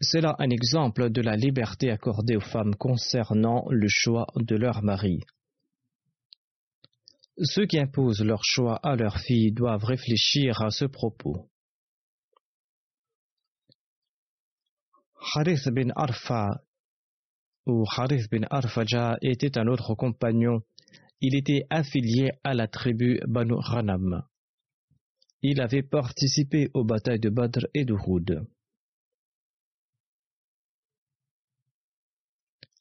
C'est 0.00 0.20
là 0.20 0.36
un 0.38 0.50
exemple 0.50 1.10
de 1.10 1.20
la 1.20 1.34
liberté 1.34 1.90
accordée 1.90 2.36
aux 2.36 2.40
femmes 2.40 2.76
concernant 2.76 3.64
le 3.68 3.88
choix 3.88 4.26
de 4.36 4.54
leur 4.54 4.82
mari. 4.82 5.24
Ceux 7.42 7.66
qui 7.66 7.78
imposent 7.78 8.22
leur 8.24 8.44
choix 8.44 8.76
à 8.76 8.94
leurs 8.94 9.18
filles 9.18 9.52
doivent 9.52 9.84
réfléchir 9.84 10.62
à 10.62 10.70
ce 10.70 10.84
propos. 10.84 11.50
Harith 15.34 15.68
bin 15.68 15.90
Arfa 15.96 16.62
ou 17.66 17.84
Harith 17.96 18.30
bin 18.30 18.46
Arfaja 18.50 19.18
était 19.20 19.58
un 19.58 19.66
autre 19.66 19.94
compagnon. 19.94 20.62
Il 21.20 21.36
était 21.36 21.66
affilié 21.70 22.30
à 22.44 22.54
la 22.54 22.68
tribu 22.68 23.20
Banu 23.26 23.56
Ghanam. 23.68 24.22
Il 25.42 25.60
avait 25.60 25.82
participé 25.82 26.70
aux 26.74 26.84
batailles 26.84 27.20
de 27.20 27.30
Badr 27.30 27.66
et 27.74 27.84
de 27.84 27.94
Houd. 27.94 28.46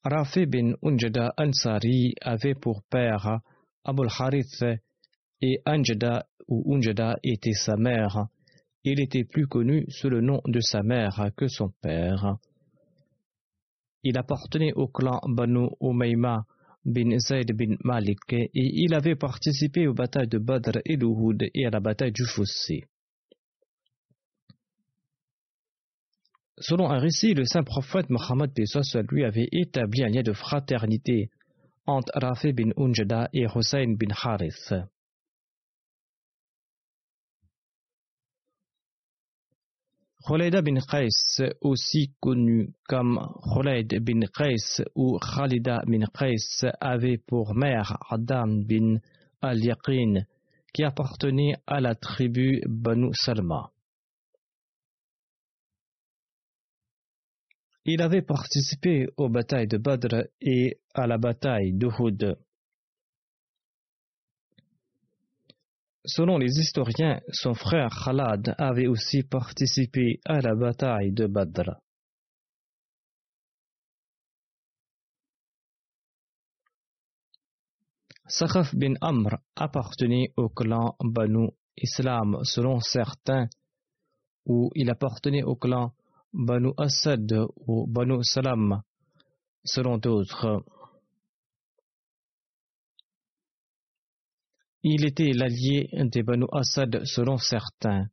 Rafi 0.10 0.46
bin 0.46 0.74
Unjada 0.82 1.34
Ansari 1.38 2.14
avait 2.22 2.56
pour 2.56 2.82
père 2.90 3.42
Abul 3.84 4.08
Harith 4.18 4.64
et 5.42 5.60
Anjada 5.66 6.26
ou 6.48 6.74
Unjada 6.74 7.18
était 7.24 7.52
sa 7.52 7.76
mère. 7.76 8.28
Il 8.86 9.02
était 9.02 9.26
plus 9.26 9.48
connu 9.48 9.86
sous 9.90 10.08
le 10.08 10.22
nom 10.22 10.40
de 10.46 10.62
sa 10.62 10.82
mère 10.82 11.32
que 11.36 11.50
son 11.50 11.74
père. 11.82 12.38
Il 14.04 14.18
appartenait 14.18 14.72
au 14.76 14.88
clan 14.88 15.20
Banu 15.28 15.68
Umayma 15.82 16.46
bin 16.86 17.20
Zayd 17.20 17.52
bin 17.52 17.76
Malik 17.84 18.32
et 18.32 18.50
il 18.54 18.94
avait 18.94 19.18
participé 19.18 19.88
aux 19.88 19.94
batailles 19.94 20.30
de 20.30 20.38
Badr 20.38 20.80
et 20.86 20.96
d'Uhud 20.96 21.50
et 21.54 21.66
à 21.66 21.70
la 21.70 21.82
bataille 21.82 22.14
du 22.14 22.24
Fossé. 22.24 22.86
Selon 26.60 26.90
un 26.90 26.98
récit, 26.98 27.36
le 27.36 27.46
saint 27.46 27.64
prophète 27.64 28.10
Mohammed 28.10 28.52
lui 29.12 29.24
avait 29.24 29.48
établi 29.52 30.04
un 30.04 30.10
lien 30.10 30.24
de 30.24 30.34
fraternité 30.34 31.30
entre 31.86 32.12
Rafi 32.16 32.52
bin 32.52 32.72
Unjada 32.78 33.30
et 33.32 33.46
Hussein 33.46 33.94
bin 33.94 34.12
Harith. 34.12 34.74
Khulaida 40.28 40.62
bin 40.62 40.80
Qais, 40.82 41.54
aussi 41.62 42.12
connu 42.20 42.74
comme 42.90 43.20
Khulaid 43.54 44.04
bin 44.04 44.22
Qais 44.36 44.84
ou 44.96 45.20
Khalida 45.20 45.84
bin 45.86 46.06
Qais, 46.08 46.68
avait 46.82 47.18
pour 47.18 47.54
mère 47.54 47.98
Adam 48.10 48.48
bin 48.48 48.98
al-Yaqin, 49.42 50.26
qui 50.74 50.84
appartenait 50.84 51.54
à 51.66 51.80
la 51.80 51.96
tribu 51.96 52.62
Banu 52.68 53.12
Salma. 53.14 53.72
Il 57.90 58.02
avait 58.02 58.22
participé 58.22 59.08
aux 59.16 59.30
batailles 59.30 59.70
de 59.70 59.78
Badr 59.78 60.28
et 60.42 60.82
à 60.94 61.08
la 61.08 61.18
bataille 61.18 61.72
d'Uhud. 61.72 62.38
Selon 66.04 66.38
les 66.38 66.60
historiens, 66.60 67.22
son 67.32 67.54
frère 67.54 67.90
Khalad 68.04 68.56
avait 68.58 68.88
aussi 68.88 69.24
participé 69.24 70.20
à 70.26 70.42
la 70.42 70.54
bataille 70.54 71.14
de 71.14 71.28
Badr. 71.28 71.80
Sakhaf 78.28 78.76
bin 78.76 78.96
Amr 79.00 79.38
appartenait 79.56 80.34
au 80.36 80.50
clan 80.50 80.98
Banu 81.00 81.52
Islam 81.78 82.40
selon 82.44 82.82
certains, 82.82 83.48
ou 84.46 84.72
il 84.76 84.90
appartenait 84.90 85.44
au 85.44 85.56
clan 85.56 85.94
Banu 86.34 86.74
Asad 86.78 87.32
ou 87.56 87.88
Banu 87.88 88.24
Salam, 88.24 88.82
selon 89.64 89.98
d'autres. 89.98 90.64
Il 94.84 95.06
était 95.06 95.32
l'allié 95.34 95.90
des 95.94 96.24
Banu 96.24 96.46
Asad 96.52 97.04
selon 97.06 97.38
certains, 97.38 98.10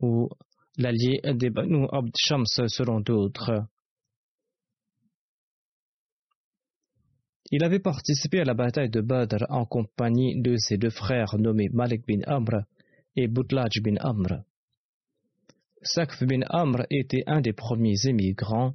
ou 0.00 0.28
l'allié 0.76 1.20
des 1.34 1.50
Banu 1.50 1.86
Abd 1.90 2.12
Shams 2.18 2.68
selon 2.68 3.00
d'autres. 3.00 3.66
Il 7.50 7.64
avait 7.64 7.80
participé 7.80 8.40
à 8.40 8.44
la 8.44 8.54
bataille 8.54 8.88
de 8.88 9.02
Badr 9.02 9.44
en 9.50 9.66
compagnie 9.66 10.40
de 10.40 10.56
ses 10.56 10.78
deux 10.78 10.88
frères 10.88 11.36
nommés 11.38 11.68
Malik 11.70 12.06
bin 12.06 12.22
Amr 12.26 12.64
et 13.14 13.28
Butlaj 13.28 13.82
bin 13.82 13.96
Amr. 14.00 14.42
Sakf 15.84 16.22
bin 16.22 16.42
Amr 16.48 16.86
était 16.90 17.24
un 17.26 17.40
des 17.40 17.52
premiers 17.52 18.06
émigrants. 18.06 18.74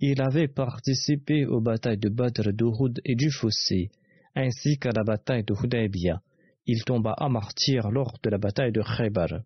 Il 0.00 0.22
avait 0.22 0.48
participé 0.48 1.44
aux 1.44 1.60
batailles 1.60 1.98
de 1.98 2.08
Badr, 2.08 2.52
d'Uhud 2.52 3.00
et 3.04 3.16
du 3.16 3.30
Fossé, 3.30 3.90
ainsi 4.34 4.78
qu'à 4.78 4.90
la 4.92 5.04
bataille 5.04 5.44
de 5.44 5.54
Hudaybiyah. 5.54 6.22
Il 6.66 6.84
tomba 6.84 7.12
à 7.12 7.28
martyr 7.28 7.90
lors 7.90 8.18
de 8.22 8.30
la 8.30 8.38
bataille 8.38 8.72
de 8.72 8.82
Khaybar. 8.82 9.40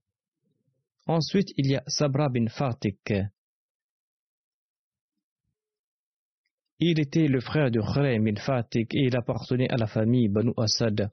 Ensuite, 1.06 1.48
il 1.56 1.70
y 1.70 1.76
a 1.76 1.82
Sabra 1.86 2.28
bin 2.28 2.46
Fatik. 2.48 3.12
Il 6.78 7.00
était 7.00 7.28
le 7.28 7.40
frère 7.40 7.70
de 7.70 7.80
Khuraym 7.80 8.24
bin 8.24 8.40
Fatik 8.40 8.94
et 8.94 9.06
il 9.06 9.16
appartenait 9.16 9.70
à 9.70 9.76
la 9.76 9.86
famille 9.86 10.28
Banu 10.28 10.52
Asad. 10.56 11.10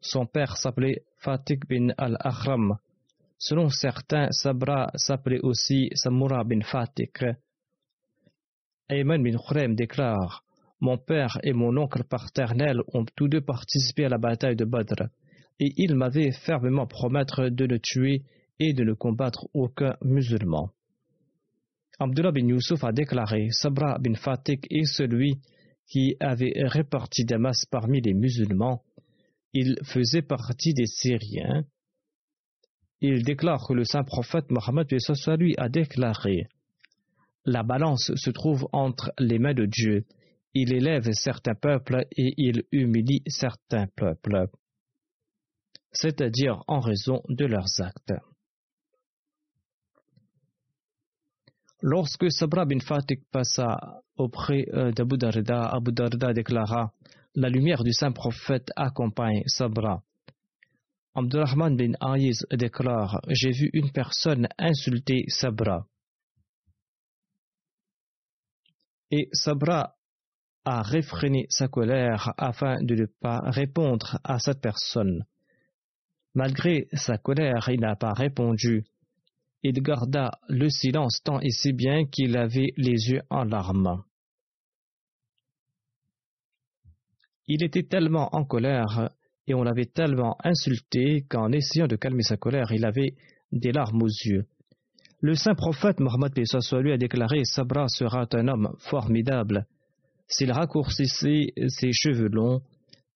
Son 0.00 0.26
père 0.26 0.56
s'appelait 0.56 1.04
Fatik 1.18 1.66
bin 1.68 1.88
al-Akhram. 1.96 2.76
Selon 3.44 3.70
certains, 3.70 4.30
Sabra 4.30 4.92
s'appelait 4.94 5.40
aussi 5.42 5.90
Samura 5.94 6.44
bin 6.44 6.60
Fatik. 6.60 7.24
Ayman 8.88 9.20
bin 9.20 9.36
Khurem 9.36 9.74
déclare 9.74 10.44
Mon 10.80 10.96
père 10.96 11.40
et 11.42 11.52
mon 11.52 11.76
oncle 11.76 12.04
paternel 12.04 12.82
ont 12.94 13.04
tous 13.16 13.26
deux 13.26 13.40
participé 13.40 14.04
à 14.04 14.10
la 14.10 14.18
bataille 14.18 14.54
de 14.54 14.64
Badr, 14.64 15.08
et 15.58 15.72
ils 15.76 15.96
m'avaient 15.96 16.30
fermement 16.30 16.86
promettre 16.86 17.48
de 17.48 17.66
ne 17.66 17.78
tuer 17.78 18.22
et 18.60 18.74
de 18.74 18.84
ne 18.84 18.92
combattre 18.92 19.48
aucun 19.54 19.96
musulman. 20.02 20.70
Abdullah 21.98 22.30
bin 22.30 22.46
Yusuf 22.46 22.84
a 22.84 22.92
déclaré 22.92 23.48
Sabra 23.50 23.98
bin 23.98 24.14
Fatik 24.14 24.68
est 24.70 24.84
celui 24.84 25.40
qui 25.88 26.14
avait 26.20 26.52
réparti 26.58 27.24
Damas 27.24 27.66
parmi 27.68 28.02
les 28.02 28.14
musulmans. 28.14 28.84
Il 29.52 29.80
faisait 29.82 30.22
partie 30.22 30.74
des 30.74 30.86
Syriens 30.86 31.64
il 33.02 33.24
déclare 33.24 33.66
que 33.66 33.72
le 33.74 33.84
saint 33.84 34.04
prophète 34.04 34.50
Mohammed 34.50 34.86
lui 35.38 35.54
a 35.58 35.68
déclaré 35.68 36.46
La 37.44 37.64
balance 37.64 38.12
se 38.14 38.30
trouve 38.30 38.68
entre 38.72 39.12
les 39.18 39.40
mains 39.40 39.54
de 39.54 39.66
Dieu. 39.66 40.04
Il 40.54 40.72
élève 40.72 41.10
certains 41.12 41.56
peuples 41.56 42.06
et 42.16 42.32
il 42.36 42.62
humilie 42.70 43.22
certains 43.26 43.86
peuples, 43.96 44.46
c'est-à-dire 45.90 46.62
en 46.68 46.78
raison 46.78 47.22
de 47.28 47.44
leurs 47.46 47.80
actes. 47.80 48.12
Lorsque 51.80 52.30
Sabra 52.30 52.64
bin 52.64 52.78
Fatik 52.78 53.22
passa 53.32 54.02
auprès 54.16 54.66
euh, 54.72 54.92
d'Abu 54.92 55.16
Darda, 55.16 55.66
Abu 55.66 55.90
Darda 55.90 56.32
déclara 56.32 56.92
La 57.34 57.48
lumière 57.48 57.82
du 57.82 57.92
saint 57.92 58.12
prophète 58.12 58.70
accompagne 58.76 59.42
Sabra. 59.46 60.04
Abdurrahman 61.14 61.76
bin 61.76 61.92
Aïz 62.00 62.46
déclare 62.50 63.20
J'ai 63.28 63.50
vu 63.50 63.68
une 63.74 63.92
personne 63.92 64.48
insulter 64.58 65.24
Sabra. 65.28 65.86
Et 69.10 69.28
Sabra 69.32 69.94
a 70.64 70.80
réfréné 70.80 71.46
sa 71.50 71.68
colère 71.68 72.32
afin 72.38 72.82
de 72.82 72.94
ne 72.94 73.06
pas 73.20 73.40
répondre 73.40 74.18
à 74.24 74.38
cette 74.38 74.62
personne. 74.62 75.26
Malgré 76.34 76.88
sa 76.94 77.18
colère, 77.18 77.68
il 77.68 77.80
n'a 77.80 77.94
pas 77.94 78.14
répondu. 78.14 78.86
Il 79.62 79.82
garda 79.82 80.40
le 80.48 80.70
silence 80.70 81.20
tant 81.22 81.40
et 81.40 81.50
si 81.50 81.74
bien 81.74 82.06
qu'il 82.06 82.38
avait 82.38 82.72
les 82.78 83.10
yeux 83.10 83.22
en 83.28 83.44
larmes. 83.44 84.02
Il 87.46 87.62
était 87.62 87.82
tellement 87.82 88.34
en 88.34 88.44
colère 88.44 89.10
et 89.46 89.54
on 89.54 89.62
l'avait 89.62 89.86
tellement 89.86 90.36
insulté 90.44 91.24
qu'en 91.28 91.52
essayant 91.52 91.86
de 91.86 91.96
calmer 91.96 92.22
sa 92.22 92.36
colère, 92.36 92.72
il 92.72 92.84
avait 92.84 93.14
des 93.50 93.72
larmes 93.72 94.02
aux 94.02 94.06
yeux. 94.24 94.46
Le 95.20 95.34
saint 95.34 95.54
prophète 95.54 96.00
Mohammed 96.00 96.32
lui 96.80 96.92
a 96.92 96.96
déclaré 96.96 97.44
Sabra 97.44 97.86
sera 97.88 98.26
un 98.32 98.48
homme 98.48 98.74
formidable 98.78 99.66
s'il 100.26 100.50
raccourcissait 100.50 101.52
ses 101.68 101.92
cheveux 101.92 102.28
longs 102.28 102.60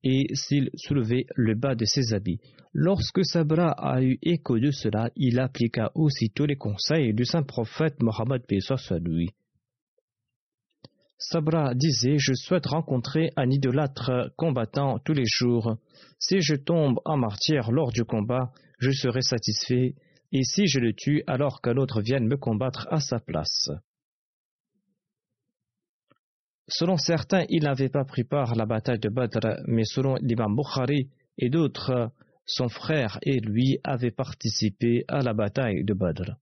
et 0.04 0.26
s'il 0.34 0.70
soulevait 0.74 1.26
le 1.34 1.54
bas 1.54 1.74
de 1.74 1.84
ses 1.84 2.14
habits. 2.14 2.38
Lorsque 2.72 3.24
Sabra 3.24 3.70
a 3.70 4.02
eu 4.02 4.18
écho 4.22 4.58
de 4.58 4.70
cela, 4.70 5.10
il 5.16 5.40
appliqua 5.40 5.90
aussitôt 5.94 6.46
les 6.46 6.56
conseils 6.56 7.14
du 7.14 7.24
saint 7.24 7.42
prophète 7.42 8.00
Mohammed 8.02 8.42
lui. 9.02 9.30
Sabra 11.18 11.74
disait 11.74 12.18
Je 12.18 12.34
souhaite 12.34 12.66
rencontrer 12.66 13.30
un 13.36 13.50
idolâtre 13.50 14.32
combattant 14.36 14.98
tous 14.98 15.14
les 15.14 15.24
jours. 15.26 15.76
Si 16.18 16.40
je 16.40 16.54
tombe 16.54 17.00
en 17.04 17.16
martyr 17.16 17.70
lors 17.70 17.90
du 17.90 18.04
combat, 18.04 18.52
je 18.78 18.90
serai 18.90 19.22
satisfait, 19.22 19.94
et 20.32 20.44
si 20.44 20.66
je 20.66 20.78
le 20.78 20.92
tue 20.92 21.22
alors 21.26 21.62
qu'un 21.62 21.76
autre 21.76 22.02
vienne 22.02 22.26
me 22.26 22.36
combattre 22.36 22.86
à 22.90 23.00
sa 23.00 23.18
place. 23.18 23.70
Selon 26.68 26.96
certains, 26.96 27.44
il 27.48 27.62
n'avait 27.62 27.88
pas 27.88 28.04
pris 28.04 28.24
part 28.24 28.52
à 28.52 28.56
la 28.56 28.66
bataille 28.66 28.98
de 28.98 29.08
Badr, 29.08 29.60
mais 29.66 29.84
selon 29.84 30.16
l'imam 30.16 30.54
Bukhari 30.54 31.10
et 31.38 31.48
d'autres, 31.48 32.10
son 32.44 32.68
frère 32.68 33.18
et 33.22 33.38
lui 33.40 33.78
avaient 33.84 34.10
participé 34.10 35.04
à 35.08 35.20
la 35.20 35.32
bataille 35.32 35.84
de 35.84 35.94
Badr. 35.94 36.36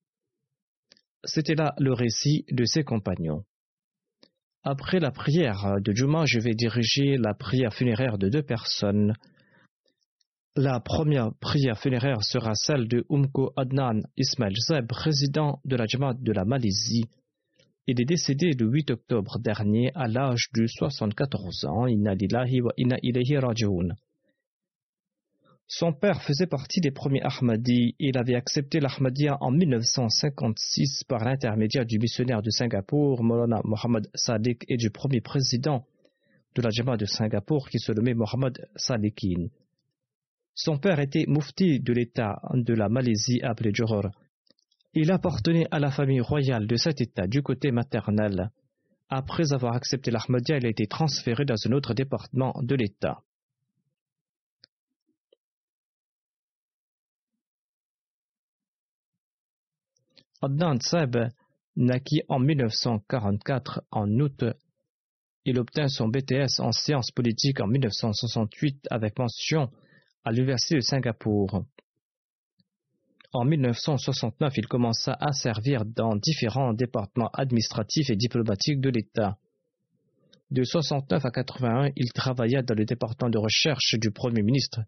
C'était 1.25 1.55
là 1.55 1.75
le 1.79 1.93
récit 1.93 2.45
de 2.51 2.65
ses 2.65 2.85
compagnons. 2.85 3.45
Après 4.65 4.99
la 4.99 5.11
prière 5.11 5.77
de 5.81 5.93
Juma, 5.93 6.25
je 6.27 6.41
vais 6.41 6.55
diriger 6.55 7.17
la 7.19 7.35
prière 7.35 7.73
funéraire 7.73 8.19
de 8.19 8.29
deux 8.29 8.43
personnes. 8.43 9.13
La 10.57 10.81
première 10.81 11.33
prière 11.41 11.79
funéraire 11.79 12.23
sera 12.23 12.55
celle 12.55 12.89
de 12.89 13.05
Umko 13.11 13.53
Adnan 13.57 14.01
Ismail 14.17 14.55
Zeb, 14.57 14.87
président 14.87 15.61
de 15.65 15.77
la 15.77 15.87
Jamaat 15.87 16.15
de 16.15 16.33
la 16.33 16.45
Malaisie, 16.45 17.05
il 17.87 18.01
est 18.01 18.07
décédé 18.07 18.53
le 18.59 18.67
8 18.67 18.93
octobre 18.93 19.39
dernier 19.39 19.91
à 19.95 20.09
l'âge 20.09 20.49
de 20.55 20.67
74 20.67 21.67
ans. 21.67 21.85
Son 25.67 25.93
père 25.93 26.23
faisait 26.23 26.47
partie 26.47 26.81
des 26.81 26.91
premiers 26.91 27.23
Ahmadis. 27.23 27.95
Il 27.99 28.19
avait 28.19 28.35
accepté 28.35 28.81
l'Ahmadiyya 28.81 29.39
en 29.41 29.51
1956 29.51 31.05
par 31.05 31.25
l'intermédiaire 31.25 31.87
du 31.87 31.99
missionnaire 31.99 32.43
de 32.43 32.51
Singapour, 32.51 33.23
Molana 33.23 33.61
Mohamed 33.65 34.09
Sadiq, 34.15 34.65
et 34.69 34.77
du 34.77 34.91
premier 34.91 35.23
président 35.23 35.87
de 36.55 36.63
la 36.63 36.71
Jama 36.71 36.97
de 36.97 37.07
Singapour 37.07 37.69
qui 37.69 37.79
se 37.79 37.93
nommait 37.93 38.15
Mohamed 38.15 38.69
Sadiqin. 38.77 39.49
Son 40.55 40.79
père 40.79 41.01
était 41.01 41.25
mufti 41.27 41.81
de 41.81 41.93
l'État 41.93 42.41
de 42.53 42.75
la 42.75 42.89
Malaisie 42.89 43.41
appelé 43.43 43.71
Johor. 43.73 44.11
Il 44.93 45.11
appartenait 45.11 45.67
à 45.71 45.81
la 45.81 45.91
famille 45.91 46.21
royale 46.21 46.67
de 46.67 46.77
cet 46.77 47.01
État 47.01 47.27
du 47.27 47.43
côté 47.43 47.73
maternel. 47.73 48.51
Après 49.09 49.53
avoir 49.53 49.75
accepté 49.75 50.11
l'Ahmadiyya, 50.11 50.59
il 50.59 50.67
a 50.67 50.71
été 50.71 50.87
transféré 50.87 51.45
dans 51.45 51.57
un 51.67 51.73
autre 51.73 51.95
département 51.95 52.55
de 52.63 52.75
l'État. 52.77 53.23
Adnan 60.45 60.79
Seb 60.81 61.17
naquit 61.77 62.23
en 62.29 62.39
1944 62.39 63.83
en 63.91 64.09
août. 64.21 64.45
Il 65.47 65.59
obtint 65.59 65.89
son 65.89 66.09
BTS 66.09 66.61
en 66.61 66.71
sciences 66.73 67.11
politiques 67.11 67.61
en 67.61 67.67
1968 67.67 68.89
avec 68.91 69.19
mention 69.19 69.71
à 70.25 70.33
l'Université 70.33 70.77
de 70.77 70.81
Singapour. 70.81 71.65
En 73.33 73.45
1969, 73.45 74.53
il 74.59 74.67
commença 74.67 75.17
à 75.19 75.33
servir 75.33 75.85
dans 75.85 76.15
différents 76.15 76.73
départements 76.73 77.31
administratifs 77.33 78.11
et 78.11 78.17
diplomatiques 78.17 78.81
de 78.81 78.91
l'État. 78.91 79.39
De 80.51 80.63
69 80.63 81.25
à 81.25 81.31
81, 81.31 81.91
il 81.97 82.13
travailla 82.13 82.63
dans 82.63 82.75
le 82.75 82.85
département 82.85 83.31
de 83.31 83.39
recherche 83.39 83.97
du 83.99 84.13
Premier 84.13 84.43
ministre. 84.43 84.83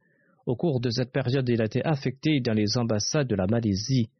Au 0.47 0.55
cours 0.55 0.81
de 0.81 0.91
cette 0.91 1.13
période, 1.13 1.49
il 1.49 1.61
a 1.61 1.65
été 1.65 1.85
affecté 1.85 2.41
dans 2.41 2.53
les 2.53 2.79
ambassades 2.79 3.27
de 3.27 3.35
la 3.35 3.47
Malaisie, 3.47 4.11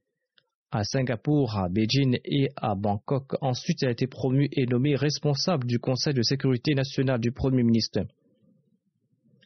à 0.71 0.85
Singapour, 0.85 1.57
à 1.57 1.69
Beijing 1.69 2.19
et 2.25 2.49
à 2.57 2.75
Bangkok. 2.75 3.35
Ensuite, 3.41 3.83
il 3.83 3.89
a 3.89 3.91
été 3.91 4.07
promu 4.07 4.49
et 4.53 4.67
nommé 4.67 4.97
responsable 4.97 5.67
du 5.67 5.79
Conseil 5.79 6.15
de 6.15 6.23
sécurité 6.23 6.75
nationale 6.75 7.21
du 7.21 7.33
Premier 7.33 7.63
ministre. 7.63 8.01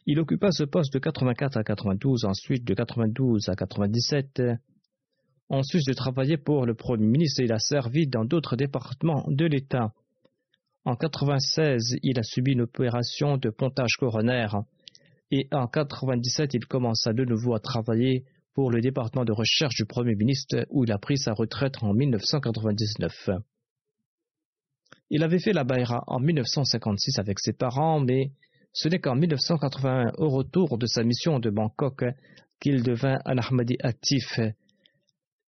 Il 0.05 0.19
occupa 0.19 0.51
ce 0.51 0.63
poste 0.63 0.93
de 0.93 0.99
84 0.99 1.57
à 1.57 1.63
92, 1.63 2.25
ensuite 2.25 2.65
de 2.65 2.73
92 2.73 3.49
à 3.49 3.55
97. 3.55 4.41
En 5.49 5.63
sus 5.63 5.83
de 5.85 5.93
travailler 5.93 6.37
pour 6.37 6.65
le 6.65 6.73
Premier 6.73 7.05
ministre, 7.05 7.43
il 7.43 7.51
a 7.51 7.59
servi 7.59 8.07
dans 8.07 8.25
d'autres 8.25 8.55
départements 8.55 9.25
de 9.27 9.45
l'État. 9.45 9.93
En 10.85 10.95
96, 10.95 11.97
il 12.01 12.17
a 12.17 12.23
subi 12.23 12.53
une 12.53 12.61
opération 12.61 13.37
de 13.37 13.49
pontage 13.49 13.97
coronaire 13.99 14.63
et 15.31 15.47
en 15.51 15.67
97, 15.67 16.53
il 16.55 16.65
commença 16.65 17.13
de 17.13 17.23
nouveau 17.23 17.53
à 17.55 17.59
travailler 17.59 18.25
pour 18.53 18.71
le 18.71 18.81
département 18.81 19.25
de 19.25 19.31
recherche 19.31 19.75
du 19.75 19.85
Premier 19.85 20.15
ministre 20.15 20.65
où 20.69 20.83
il 20.83 20.91
a 20.91 20.97
pris 20.97 21.17
sa 21.17 21.33
retraite 21.33 21.81
en 21.81 21.93
1999. 21.93 23.29
Il 25.09 25.23
avait 25.23 25.39
fait 25.39 25.53
la 25.53 25.63
Baïra 25.63 26.03
en 26.07 26.19
1956 26.19 27.19
avec 27.19 27.39
ses 27.39 27.53
parents, 27.53 27.99
mais 27.99 28.31
ce 28.73 28.87
n'est 28.87 28.99
qu'en 28.99 29.15
1981, 29.15 30.13
au 30.17 30.29
retour 30.29 30.77
de 30.77 30.85
sa 30.85 31.03
mission 31.03 31.39
de 31.39 31.49
Bangkok, 31.49 32.05
qu'il 32.59 32.83
devint 32.83 33.19
un 33.25 33.37
Ahmadi 33.37 33.75
actif 33.81 34.39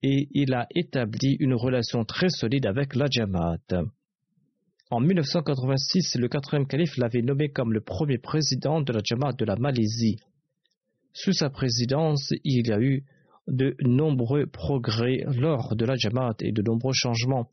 et 0.04 0.28
il 0.32 0.54
a 0.54 0.68
établi 0.76 1.38
une 1.39 1.54
relation 1.54 2.04
très 2.04 2.30
solide 2.30 2.66
avec 2.66 2.95
la 2.95 3.06
Jamaat. 3.10 3.86
En 4.91 4.99
1986, 4.99 6.16
le 6.16 6.28
quatrième 6.28 6.68
calife 6.68 6.97
l'avait 6.97 7.22
nommé 7.22 7.49
comme 7.49 7.72
le 7.72 7.80
premier 7.80 8.18
président 8.18 8.82
de 8.82 8.91
la 8.91 8.99
Jamaat 9.04 9.34
de 9.34 9.45
la 9.45 9.56
Malaisie. 9.56 10.20
Sous 11.14 11.34
sa 11.34 11.49
présidence, 11.49 12.34
il 12.43 12.68
y 12.68 12.72
a 12.72 12.82
eu 12.82 13.03
de 13.47 13.76
nombreux 13.82 14.47
progrès 14.47 15.24
lors 15.28 15.76
de 15.76 15.86
la 15.86 15.95
Jamaat 15.95 16.36
et 16.41 16.51
de 16.51 16.61
nombreux 16.61 16.93
changements. 16.93 17.49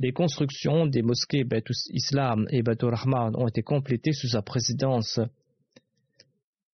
Les 0.00 0.12
constructions 0.12 0.86
des 0.86 1.02
mosquées 1.02 1.44
Baitus 1.44 1.86
Islam 1.90 2.46
et 2.50 2.62
Baitur 2.62 2.90
Rahman 2.92 3.36
ont 3.36 3.46
été 3.46 3.62
complétées 3.62 4.12
sous 4.12 4.28
sa 4.28 4.42
présidence. 4.42 5.20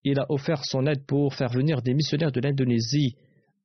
Il 0.03 0.19
a 0.19 0.25
offert 0.29 0.63
son 0.63 0.87
aide 0.87 1.05
pour 1.05 1.35
faire 1.35 1.49
venir 1.49 1.81
des 1.81 1.93
missionnaires 1.93 2.31
de 2.31 2.39
l'Indonésie 2.39 3.15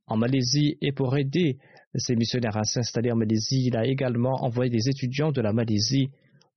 en 0.06 0.16
Malaisie 0.16 0.76
et 0.82 0.92
pour 0.92 1.16
aider 1.16 1.58
ces 1.94 2.16
missionnaires 2.16 2.56
à 2.56 2.64
s'installer 2.64 3.12
en 3.12 3.16
Malaisie, 3.16 3.66
il 3.66 3.76
a 3.76 3.86
également 3.86 4.44
envoyé 4.44 4.70
des 4.70 4.88
étudiants 4.88 5.30
de 5.30 5.40
la 5.40 5.52
Malaisie 5.52 6.10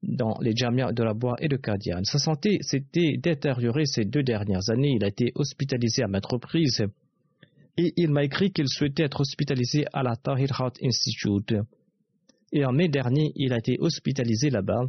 dans 0.08 0.38
les 0.42 0.56
jamias 0.56 0.92
de 0.92 1.04
la 1.04 1.14
Bois 1.14 1.36
et 1.40 1.48
de 1.48 1.58
Kadian. 1.58 2.04
Sa 2.04 2.20
santé 2.20 2.58
s'était 2.62 3.18
détériorée 3.18 3.86
ces 3.86 4.06
deux 4.06 4.24
dernières 4.24 4.70
années. 4.70 4.94
Il 4.96 5.04
a 5.04 5.08
été 5.08 5.32
hospitalisé 5.36 6.04
à 6.04 6.08
maintes 6.08 6.26
reprises 6.26 6.84
et 7.78 7.94
il 7.98 8.12
m'a 8.12 8.24
écrit 8.24 8.52
qu'il 8.52 8.68
souhaitait 8.68 9.04
être 9.04 9.22
hospitalisé 9.22 9.86
à 9.94 10.04
la 10.04 10.16
Tahir 10.16 10.50
Heart 10.60 10.78
Institute. 10.84 11.56
Et 12.52 12.66
en 12.66 12.72
mai 12.72 12.88
dernier, 12.88 13.32
il 13.36 13.52
a 13.54 13.58
été 13.58 13.78
hospitalisé 13.80 14.50
là-bas 14.50 14.86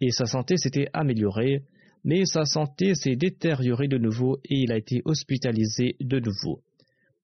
et 0.00 0.10
sa 0.10 0.26
santé 0.26 0.56
s'était 0.56 0.88
améliorée, 0.92 1.62
mais 2.04 2.24
sa 2.24 2.44
santé 2.44 2.94
s'est 2.94 3.16
détériorée 3.16 3.88
de 3.88 3.98
nouveau 3.98 4.38
et 4.44 4.60
il 4.60 4.72
a 4.72 4.78
été 4.78 5.02
hospitalisé 5.04 5.96
de 6.00 6.20
nouveau. 6.20 6.62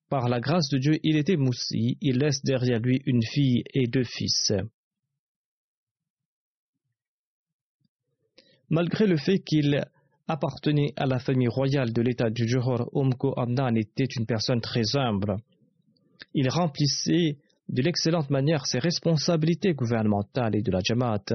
Par 0.09 0.29
la 0.29 0.39
grâce 0.39 0.69
de 0.69 0.77
Dieu, 0.77 0.99
il 1.03 1.17
était 1.17 1.37
moussi, 1.37 1.97
il 2.01 2.19
laisse 2.19 2.43
derrière 2.43 2.79
lui 2.79 3.01
une 3.05 3.23
fille 3.23 3.63
et 3.73 3.87
deux 3.87 4.03
fils. 4.03 4.51
Malgré 8.69 9.05
le 9.05 9.17
fait 9.17 9.39
qu'il 9.39 9.83
appartenait 10.27 10.93
à 10.95 11.05
la 11.05 11.19
famille 11.19 11.47
royale 11.47 11.93
de 11.93 12.01
l'État 12.01 12.29
du 12.29 12.47
Johor, 12.47 12.89
Omko 12.93 13.33
Adnan 13.39 13.75
était 13.75 14.07
une 14.17 14.25
personne 14.25 14.61
très 14.61 14.95
humble. 14.95 15.37
Il 16.33 16.49
remplissait 16.49 17.37
de 17.69 17.81
l'excellente 17.81 18.29
manière 18.29 18.65
ses 18.65 18.79
responsabilités 18.79 19.73
gouvernementales 19.73 20.55
et 20.55 20.61
de 20.61 20.71
la 20.71 20.79
Jamaat. 20.83 21.25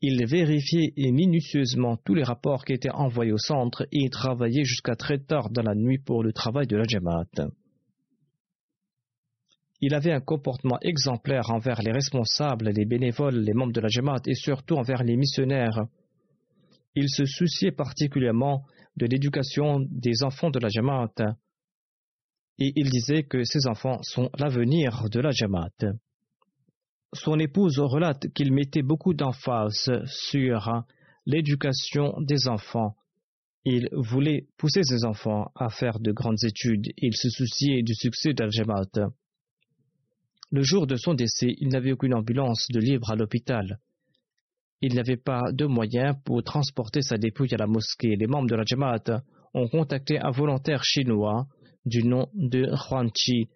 Il 0.00 0.24
vérifiait 0.26 0.92
minutieusement 0.96 1.96
tous 2.04 2.14
les 2.14 2.22
rapports 2.22 2.64
qui 2.64 2.72
étaient 2.72 2.90
envoyés 2.90 3.32
au 3.32 3.38
centre 3.38 3.86
et 3.90 4.08
travaillait 4.10 4.64
jusqu'à 4.64 4.94
très 4.94 5.18
tard 5.18 5.50
dans 5.50 5.62
la 5.62 5.74
nuit 5.74 5.98
pour 5.98 6.22
le 6.22 6.32
travail 6.32 6.66
de 6.66 6.76
la 6.76 6.84
Jamaat. 6.84 7.48
Il 9.80 9.94
avait 9.94 10.12
un 10.12 10.20
comportement 10.20 10.78
exemplaire 10.82 11.50
envers 11.50 11.82
les 11.82 11.92
responsables, 11.92 12.70
les 12.70 12.84
bénévoles, 12.84 13.40
les 13.40 13.54
membres 13.54 13.72
de 13.72 13.80
la 13.80 13.88
Jamaat 13.88 14.22
et 14.26 14.34
surtout 14.34 14.74
envers 14.74 15.02
les 15.04 15.16
missionnaires. 15.16 15.86
Il 16.94 17.08
se 17.08 17.24
souciait 17.24 17.72
particulièrement 17.72 18.64
de 18.96 19.06
l'éducation 19.06 19.80
des 19.90 20.22
enfants 20.22 20.50
de 20.50 20.58
la 20.58 20.68
Jamaat 20.68 21.36
et 22.58 22.72
il 22.74 22.90
disait 22.90 23.22
que 23.22 23.44
ces 23.44 23.68
enfants 23.68 23.98
sont 24.02 24.30
l'avenir 24.36 25.08
de 25.10 25.20
la 25.20 25.30
Jamaat. 25.30 25.94
Son 27.14 27.38
épouse 27.38 27.78
relate 27.78 28.28
qu'il 28.34 28.52
mettait 28.52 28.82
beaucoup 28.82 29.14
d'emphase 29.14 29.90
sur 30.06 30.84
l'éducation 31.24 32.20
des 32.20 32.48
enfants. 32.48 32.96
Il 33.64 33.88
voulait 33.92 34.46
pousser 34.56 34.82
ses 34.82 35.04
enfants 35.04 35.50
à 35.54 35.68
faire 35.68 36.00
de 36.00 36.12
grandes 36.12 36.42
études. 36.44 36.88
Il 36.96 37.16
se 37.16 37.30
souciait 37.30 37.82
du 37.82 37.94
succès 37.94 38.34
de 38.34 38.44
la 38.44 38.50
Jamaat. 38.50 39.10
Le 40.50 40.62
jour 40.62 40.86
de 40.86 40.96
son 40.96 41.14
décès, 41.14 41.54
il 41.58 41.68
n'avait 41.68 41.92
aucune 41.92 42.14
ambulance 42.14 42.66
de 42.70 42.80
libre 42.80 43.10
à 43.10 43.16
l'hôpital. 43.16 43.78
Il 44.80 44.92
n'y 44.92 45.00
avait 45.00 45.16
pas 45.16 45.52
de 45.52 45.66
moyens 45.66 46.14
pour 46.24 46.42
transporter 46.42 47.02
sa 47.02 47.18
dépouille 47.18 47.52
à 47.54 47.56
la 47.56 47.66
mosquée. 47.66 48.16
Les 48.16 48.26
membres 48.26 48.48
de 48.48 48.54
la 48.54 48.64
Jamaat 48.64 49.22
ont 49.54 49.68
contacté 49.68 50.18
un 50.18 50.30
volontaire 50.30 50.84
chinois 50.84 51.46
du 51.84 52.04
nom 52.04 52.28
de 52.34 52.66
Huan 52.66 53.10
Chi 53.14 53.48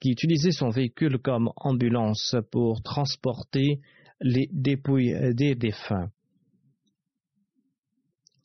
qui 0.00 0.10
utilisait 0.10 0.52
son 0.52 0.68
véhicule 0.68 1.18
comme 1.18 1.50
ambulance 1.56 2.36
pour 2.52 2.82
transporter 2.82 3.80
les 4.20 4.48
dépouilles 4.52 5.34
des 5.34 5.54
défunts. 5.54 6.10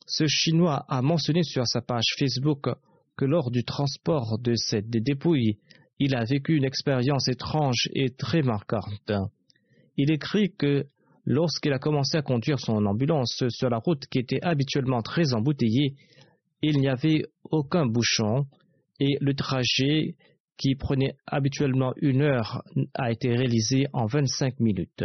Ce 0.06 0.26
Chinois 0.26 0.84
a 0.88 1.00
mentionné 1.02 1.42
sur 1.42 1.66
sa 1.66 1.80
page 1.80 2.14
Facebook 2.18 2.68
que 3.16 3.24
lors 3.24 3.50
du 3.50 3.64
transport 3.64 4.38
de 4.38 4.54
cette 4.56 4.90
dépouille, 4.90 5.58
il 5.98 6.14
a 6.16 6.24
vécu 6.24 6.56
une 6.56 6.64
expérience 6.64 7.28
étrange 7.28 7.88
et 7.94 8.10
très 8.10 8.42
marquante. 8.42 9.12
Il 9.96 10.10
écrit 10.10 10.52
que 10.56 10.86
lorsqu'il 11.26 11.72
a 11.72 11.78
commencé 11.78 12.16
à 12.16 12.22
conduire 12.22 12.58
son 12.58 12.84
ambulance 12.86 13.44
sur 13.48 13.70
la 13.70 13.78
route 13.78 14.06
qui 14.06 14.18
était 14.18 14.42
habituellement 14.42 15.02
très 15.02 15.34
embouteillée, 15.34 15.94
il 16.62 16.78
n'y 16.78 16.88
avait 16.88 17.26
aucun 17.50 17.86
bouchon 17.86 18.46
et 19.00 19.16
le 19.20 19.34
trajet 19.34 20.16
qui 20.56 20.76
prenait 20.76 21.16
habituellement 21.26 21.92
une 21.96 22.22
heure 22.22 22.62
a 22.94 23.10
été 23.10 23.28
réalisé 23.34 23.86
en 23.92 24.06
25 24.06 24.60
minutes. 24.60 25.04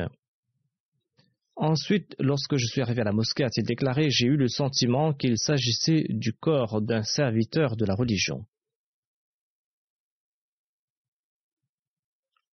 Ensuite, 1.56 2.16
lorsque 2.20 2.56
je 2.56 2.68
suis 2.68 2.82
arrivé 2.82 3.02
à 3.02 3.06
la 3.06 3.12
mosquée, 3.12 3.44
a-t-il 3.44 3.66
déclaré, 3.66 4.10
j'ai 4.10 4.28
eu 4.28 4.38
le 4.38 4.48
sentiment 4.48 5.14
qu'il 5.14 5.38
s'agissait 5.38 6.06
du 6.08 6.32
corps 6.32 6.82
d'un 6.82 7.04
serviteur 7.04 7.76
de 7.76 7.86
la 7.86 7.96
religion. 7.96 8.46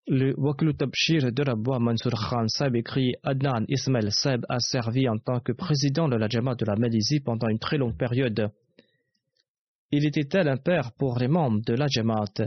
Le 0.08 0.38
Wakil 0.38 0.72
Tabshir 0.76 1.32
de 1.32 1.54
bois 1.54 1.80
Mansour 1.80 2.12
Khan 2.12 2.46
Saib 2.46 2.76
écrit 2.76 3.16
Adnan 3.24 3.64
Ismail 3.66 4.12
Saib 4.12 4.46
a 4.48 4.60
servi 4.60 5.08
en 5.08 5.18
tant 5.18 5.40
que 5.40 5.50
président 5.50 6.08
de 6.08 6.14
la 6.14 6.28
Jamaat 6.28 6.54
de 6.54 6.64
la 6.64 6.76
Malaisie 6.76 7.18
pendant 7.18 7.48
une 7.48 7.58
très 7.58 7.76
longue 7.76 7.96
période. 7.96 8.52
Il 9.90 10.06
était 10.06 10.22
tel 10.22 10.46
un 10.46 10.58
père 10.58 10.92
pour 10.92 11.18
les 11.18 11.26
membres 11.26 11.60
de 11.66 11.74
la 11.74 11.88
Jamaat. 11.88 12.46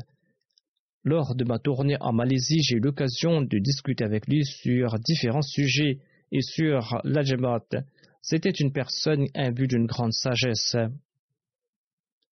Lors 1.03 1.35
de 1.35 1.43
ma 1.43 1.59
tournée 1.59 1.97
en 1.99 2.13
Malaisie, 2.13 2.61
j'ai 2.63 2.77
eu 2.77 2.79
l'occasion 2.79 3.41
de 3.41 3.57
discuter 3.57 4.05
avec 4.05 4.27
lui 4.27 4.45
sur 4.45 4.97
différents 4.97 5.41
sujets 5.41 5.99
et 6.31 6.41
sur 6.41 7.01
la 7.03 7.23
C'était 8.21 8.51
une 8.51 8.71
personne 8.71 9.25
imbue 9.35 9.67
d'une 9.67 9.85
grande 9.85 10.13
sagesse. 10.13 10.77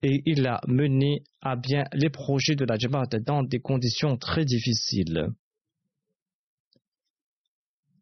Et 0.03 0.21
il 0.25 0.45
a 0.47 0.61
mené 0.67 1.23
à 1.41 1.55
bien 1.55 1.85
les 1.93 2.09
projets 2.09 2.55
de 2.55 2.65
la 2.65 2.77
dans 3.19 3.43
des 3.43 3.59
conditions 3.59 4.17
très 4.17 4.45
difficiles. 4.45 5.29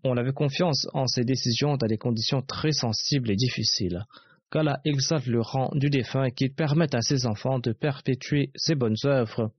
On 0.03 0.17
avait 0.17 0.33
confiance 0.33 0.87
en 0.93 1.07
ses 1.07 1.23
décisions 1.23 1.77
dans 1.77 1.87
des 1.87 1.97
conditions 1.97 2.41
très 2.41 2.73
sensibles 2.73 3.31
et 3.31 3.35
difficiles. 3.35 4.03
Qu'Allah 4.51 4.79
exalte 4.85 5.25
le 5.25 5.41
rang 5.41 5.71
du 5.73 5.89
défunt 5.89 6.25
et 6.25 6.31
qu'il 6.31 6.53
permette 6.53 6.93
à 6.93 7.01
ses 7.01 7.25
enfants 7.25 7.59
de 7.59 7.71
perpétuer 7.71 8.51
ses 8.55 8.75
bonnes 8.75 8.97
œuvres 9.05 9.51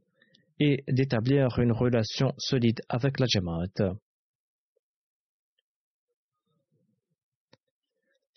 et 0.60 0.84
d'établir 0.88 1.58
une 1.58 1.72
relation 1.72 2.32
solide 2.38 2.80
avec 2.88 3.18
la 3.18 3.26
Jamaat. 3.26 3.96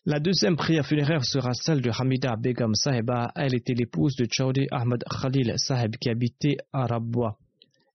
La 0.10 0.20
deuxième 0.20 0.55
prière 0.55 0.88
funéraire 0.88 1.24
sera 1.24 1.53
celle 1.53 1.82
de 1.82 1.91
Hamida 1.95 2.36
Begum 2.36 2.74
Sahiba. 2.74 3.32
Elle 3.36 3.53
était 3.53 3.76
l'épouse 3.76 4.16
de 4.16 4.26
Chaudi 4.28 4.66
Ahmad 4.72 5.03
Khalil 5.03 5.53
Sahib 5.57 5.97
qui 5.97 6.10
habitait 6.10 6.57
à 6.74 6.88
Rabwa. 6.88 7.38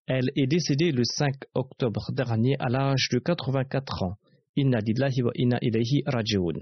Elle 0.07 0.31
est 0.37 0.47
décédée 0.47 0.93
le 0.93 1.03
5 1.03 1.35
octobre 1.55 2.13
dernier 2.13 2.55
à 2.61 2.69
l'âge 2.69 3.09
de 3.11 3.19
84 3.19 4.05
ans. 4.05 4.15
Inna 4.55 4.79
lillahi 4.79 5.23
wa 5.25 5.33
inna 5.35 5.59
ilayhi 5.61 6.05
rajiun. 6.07 6.61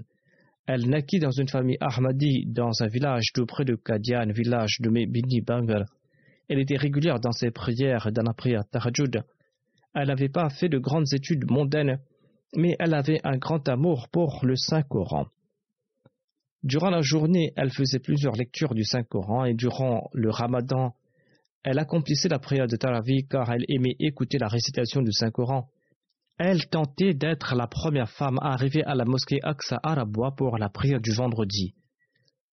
Elle 0.65 0.89
naquit 0.89 1.19
dans 1.19 1.29
une 1.29 1.49
famille 1.49 1.77
Ahmadi 1.79 2.47
dans 2.47 2.71
un 2.81 2.87
village 2.87 3.27
tout 3.35 3.45
près 3.45 3.63
de 3.63 3.75
Kadian, 3.75 4.31
village 4.33 4.77
de 4.79 4.89
Bini 4.89 5.41
Bangal. 5.41 5.85
Elle 6.49 6.61
était 6.61 6.77
régulière 6.77 7.19
dans 7.19 7.31
ses 7.31 7.51
prières 7.51 8.11
dans 8.11 8.23
la 8.23 8.33
prière 8.33 8.63
Tahajjud. 8.71 9.21
Elle 9.93 10.07
n'avait 10.07 10.29
pas 10.29 10.49
fait 10.49 10.69
de 10.69 10.79
grandes 10.79 11.13
études 11.13 11.47
mondaines 11.47 11.99
mais 12.55 12.75
elle 12.79 12.93
avait 12.93 13.19
un 13.23 13.37
grand 13.37 13.67
amour 13.67 14.07
pour 14.11 14.39
le 14.43 14.55
Saint-Coran. 14.55 15.27
Durant 16.63 16.89
la 16.89 17.01
journée, 17.01 17.51
elle 17.57 17.71
faisait 17.71 17.99
plusieurs 17.99 18.35
lectures 18.35 18.73
du 18.73 18.85
Saint-Coran 18.85 19.43
et 19.43 19.53
durant 19.53 20.09
le 20.13 20.29
ramadan, 20.29 20.95
elle 21.63 21.77
accomplissait 21.77 22.29
la 22.29 22.39
prière 22.39 22.67
de 22.67 22.77
Taravi 22.77 23.27
car 23.27 23.51
elle 23.51 23.65
aimait 23.67 23.95
écouter 23.99 24.37
la 24.37 24.47
récitation 24.47 25.01
du 25.01 25.11
Saint-Coran. 25.11 25.67
Elle 26.37 26.67
tentait 26.67 27.13
d'être 27.13 27.55
la 27.55 27.67
première 27.67 28.09
femme 28.09 28.39
à 28.39 28.53
arriver 28.53 28.83
à 28.83 28.95
la 28.95 29.03
mosquée 29.03 29.39
Aqsa 29.43 29.79
Arabois 29.83 30.35
pour 30.35 30.57
la 30.57 30.69
prière 30.69 31.01
du 31.01 31.11
vendredi. 31.11 31.75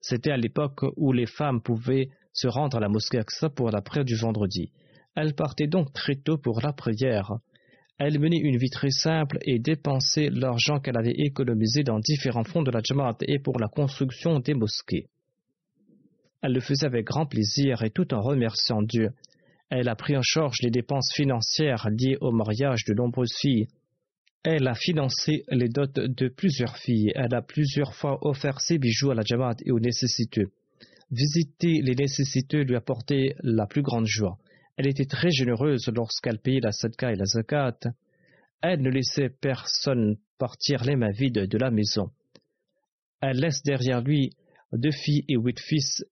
C'était 0.01 0.33
à 0.33 0.37
l'époque 0.37 0.85
où 0.97 1.13
les 1.13 1.27
femmes 1.27 1.63
pouvaient 1.63 2.09
se 2.33 2.49
rendre 2.49 2.77
à 2.77 2.81
la 2.81 2.89
mosquée 2.89 3.19
Aqsa 3.19 3.49
pour 3.49 3.71
la 3.71 3.81
prière 3.81 4.05
du 4.05 4.17
vendredi. 4.17 4.73
Elle 5.15 5.35
partait 5.35 5.67
donc 5.67 5.93
très 5.93 6.17
tôt 6.17 6.39
pour 6.39 6.61
la 6.61 6.73
prière. 6.73 7.33
Elle 8.03 8.18
menait 8.18 8.38
une 8.38 8.57
vie 8.57 8.70
très 8.70 8.90
simple 8.90 9.36
et 9.42 9.59
dépensait 9.59 10.30
l'argent 10.32 10.80
qu'elle 10.80 10.96
avait 10.96 11.12
économisé 11.18 11.82
dans 11.82 11.98
différents 11.98 12.44
fonds 12.44 12.62
de 12.62 12.70
la 12.70 12.80
Jamaat 12.82 13.18
et 13.28 13.38
pour 13.38 13.61
la 13.61 13.68
construction 13.68 14.40
des 14.40 14.55
mosquées. 14.55 15.05
Elle 16.40 16.55
le 16.55 16.61
faisait 16.61 16.86
avec 16.86 17.05
grand 17.05 17.26
plaisir 17.26 17.82
et 17.82 17.90
tout 17.90 18.14
en 18.14 18.22
remerciant 18.22 18.80
Dieu. 18.80 19.11
Elle 19.68 19.90
a 19.90 19.96
pris 19.96 20.16
en 20.16 20.22
charge 20.22 20.62
les 20.62 20.70
dépenses 20.70 21.12
financières 21.14 21.90
liées 21.90 22.16
au 22.22 22.32
mariage 22.32 22.86
de 22.88 22.94
nombreuses 22.94 23.36
filles. 23.38 23.68
Elle 24.44 24.66
a 24.66 24.74
financé 24.74 25.44
les 25.51 25.68
dots 25.68 25.84
de 25.94 26.28
plusieurs 26.28 26.78
filles. 26.78 27.12
Elle 27.14 27.34
a 27.34 27.42
plusieurs 27.42 27.94
fois 27.94 28.18
offert 28.22 28.62
ses 28.62 28.78
bijoux 28.78 29.11
à 29.11 29.14
la 29.14 29.24
Jamaat 29.26 29.57
et 29.66 29.72
aux 29.72 29.78
nécessiteux. 29.78 30.51
Visiter 31.11 31.82
les 31.82 31.96
nécessiteux 31.96 32.62
lui 32.62 32.76
apportait 32.76 33.34
la 33.42 33.66
plus 33.66 33.82
grande 33.82 34.07
joie. 34.07 34.38
Elle 34.77 34.89
était 34.89 35.05
très 35.05 35.31
généreuse 35.31 35.89
lorsqu'elle 35.95 36.39
payait 36.39 36.61
la 36.61 36.73
sadka 36.73 37.12
et 37.12 37.16
la 37.16 37.27
zakat. 37.27 37.79
Elle 38.62 38.83
ne 38.83 38.91
laissait 38.91 39.29
personne 39.29 40.16
partir 40.39 40.85
les 40.85 40.97
mains 40.97 41.12
vides 41.12 41.47
de 41.47 41.59
la 41.59 41.71
maison. 41.71 42.11
Elle 43.21 43.39
laisse 43.39 43.62
derrière 43.62 44.01
lui 44.01 44.31
deux 44.73 44.93
filles 44.93 45.25
et 45.29 45.37
huit 45.37 45.61
fils. 45.61 46.05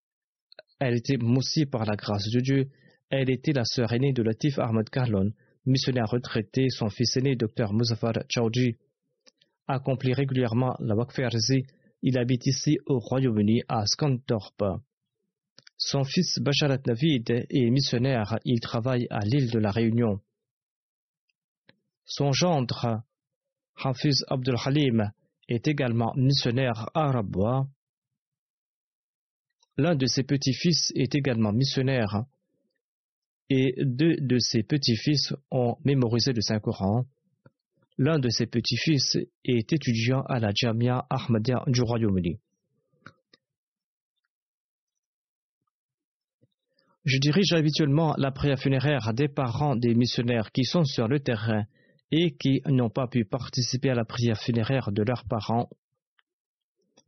Elle 0.78 0.96
était 0.96 1.16
moussée 1.16 1.66
par 1.66 1.84
la 1.84 1.96
grâce 1.96 2.28
de 2.30 2.40
Dieu. 2.40 2.68
Elle 3.10 3.30
était 3.30 3.52
la 3.52 3.64
sœur 3.64 3.92
aînée 3.92 4.12
de 4.12 4.22
Latif 4.22 4.58
Ahmad 4.58 4.88
Karlon, 4.90 5.32
missionnaire 5.64 6.10
retraité. 6.10 6.68
Son 6.68 6.88
fils 6.88 7.16
aîné, 7.16 7.36
Dr 7.36 7.72
Muzaffar 7.72 8.14
Chowdhury, 8.28 8.76
accomplit 9.66 10.12
régulièrement 10.12 10.76
la 10.80 10.94
Wakferzi. 10.94 11.64
Il 12.02 12.18
habite 12.18 12.46
ici 12.46 12.78
au 12.86 12.98
Royaume-Uni 12.98 13.62
à 13.68 13.86
Scunthorpe. 13.86 14.64
Son 15.78 16.02
fils 16.02 16.40
Basharat 16.40 16.80
Navid 16.86 17.30
est 17.30 17.70
missionnaire, 17.70 18.38
il 18.44 18.58
travaille 18.60 19.06
à 19.10 19.20
l'île 19.20 19.50
de 19.50 19.60
la 19.60 19.70
Réunion. 19.70 20.20
Son 22.04 22.32
gendre, 22.32 23.02
Hafiz 23.76 24.24
Abdul 24.28 24.56
Halim, 24.64 25.12
est 25.48 25.68
également 25.68 26.12
missionnaire 26.16 26.90
à. 26.94 27.12
L'un 29.76 29.94
de 29.94 30.06
ses 30.06 30.24
petits-fils 30.24 30.92
est 30.96 31.14
également 31.14 31.52
missionnaire 31.52 32.24
et 33.48 33.74
deux 33.78 34.16
de 34.16 34.38
ses 34.38 34.64
petits-fils 34.64 35.32
ont 35.52 35.76
mémorisé 35.84 36.32
le 36.32 36.40
Saint-Coran. 36.40 37.06
L'un 37.96 38.18
de 38.18 38.28
ses 38.28 38.46
petits-fils 38.46 39.16
est 39.44 39.72
étudiant 39.72 40.22
à 40.22 40.40
la 40.40 40.50
Jamia 40.52 41.06
Ahmadiyya 41.08 41.62
du 41.68 41.82
Royaume-Uni. 41.82 42.38
Je 47.04 47.18
dirige 47.18 47.52
habituellement 47.52 48.14
la 48.18 48.30
prière 48.30 48.58
funéraire 48.58 49.12
des 49.14 49.28
parents 49.28 49.76
des 49.76 49.94
missionnaires 49.94 50.50
qui 50.52 50.64
sont 50.64 50.84
sur 50.84 51.08
le 51.08 51.20
terrain 51.20 51.64
et 52.10 52.36
qui 52.36 52.60
n'ont 52.66 52.90
pas 52.90 53.06
pu 53.06 53.24
participer 53.24 53.90
à 53.90 53.94
la 53.94 54.04
prière 54.04 54.40
funéraire 54.40 54.90
de 54.92 55.02
leurs 55.02 55.24
parents. 55.24 55.68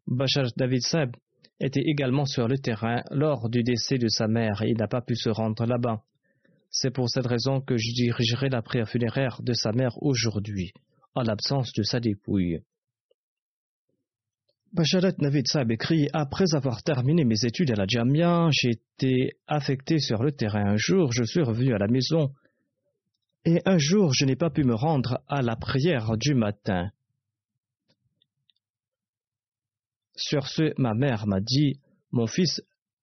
Bachar 0.06 0.46
David 0.56 0.82
Seb 0.82 1.16
était 1.58 1.82
également 1.84 2.24
sur 2.24 2.48
le 2.48 2.58
terrain 2.58 3.02
lors 3.10 3.48
du 3.48 3.62
décès 3.62 3.98
de 3.98 4.08
sa 4.08 4.26
mère 4.26 4.62
et 4.62 4.72
n'a 4.72 4.88
pas 4.88 5.02
pu 5.02 5.14
se 5.16 5.28
rendre 5.28 5.66
là-bas. 5.66 6.02
C'est 6.70 6.90
pour 6.90 7.10
cette 7.10 7.26
raison 7.26 7.60
que 7.60 7.76
je 7.76 7.92
dirigerai 7.92 8.48
la 8.48 8.62
prière 8.62 8.88
funéraire 8.88 9.40
de 9.42 9.52
sa 9.52 9.72
mère 9.72 10.00
aujourd'hui, 10.02 10.72
en 11.14 11.22
l'absence 11.22 11.72
de 11.72 11.82
sa 11.82 12.00
dépouille. 12.00 12.60
Basharat 14.72 15.14
Navid 15.18 15.48
Saab 15.48 15.72
écrit 15.72 16.08
Après 16.12 16.54
avoir 16.54 16.82
terminé 16.84 17.24
mes 17.24 17.44
études 17.44 17.72
à 17.72 17.74
la 17.74 17.86
Jamia, 17.88 18.48
j'ai 18.52 18.70
été 18.70 19.32
affecté 19.48 19.98
sur 19.98 20.22
le 20.22 20.30
terrain. 20.30 20.64
Un 20.64 20.76
jour, 20.76 21.10
je 21.12 21.24
suis 21.24 21.42
revenu 21.42 21.74
à 21.74 21.78
la 21.78 21.88
maison 21.88 22.32
et 23.44 23.62
un 23.64 23.78
jour, 23.78 24.12
je 24.12 24.26
n'ai 24.26 24.36
pas 24.36 24.50
pu 24.50 24.64
me 24.64 24.74
rendre 24.74 25.22
à 25.26 25.42
la 25.42 25.56
prière 25.56 26.16
du 26.16 26.34
matin. 26.34 26.90
Sur 30.14 30.46
ce, 30.46 30.72
ma 30.78 30.94
mère 30.94 31.26
m'a 31.26 31.40
dit 31.40 31.80
Mon 32.12 32.26
fils, 32.26 32.62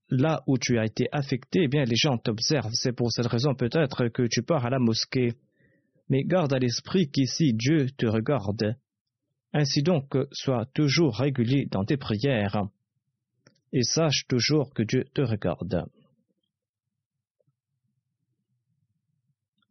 là 0.10 0.44
où 0.48 0.58
tu 0.58 0.78
as 0.78 0.86
été 0.86 1.08
affecté, 1.12 1.64
eh 1.64 1.68
bien, 1.68 1.84
les 1.84 1.96
gens 1.98 2.18
t'observent. 2.18 2.74
C'est 2.74 2.94
pour 2.94 3.12
cette 3.12 3.26
raison 3.26 3.56
peut-être 3.56 4.08
que 4.10 4.28
tu 4.28 4.42
pars 4.42 4.66
à 4.66 4.70
la 4.70 4.80
mosquée. 4.80 5.34
Mais 6.10 6.24
garde 6.24 6.54
à 6.54 6.60
l'esprit 6.60 7.10
qu'ici 7.10 7.54
Dieu 7.54 7.88
te 7.98 8.06
regarde. 8.06 8.78
Ainsi 9.60 9.82
donc, 9.82 10.16
sois 10.34 10.68
toujours 10.76 11.16
régulier 11.16 11.66
dans 11.72 11.84
tes 11.84 11.98
prières 11.98 12.68
et 13.74 13.82
sache 13.82 14.28
toujours 14.28 14.72
que 14.72 14.84
Dieu 14.84 15.06
te 15.16 15.22
regarde. 15.22 15.88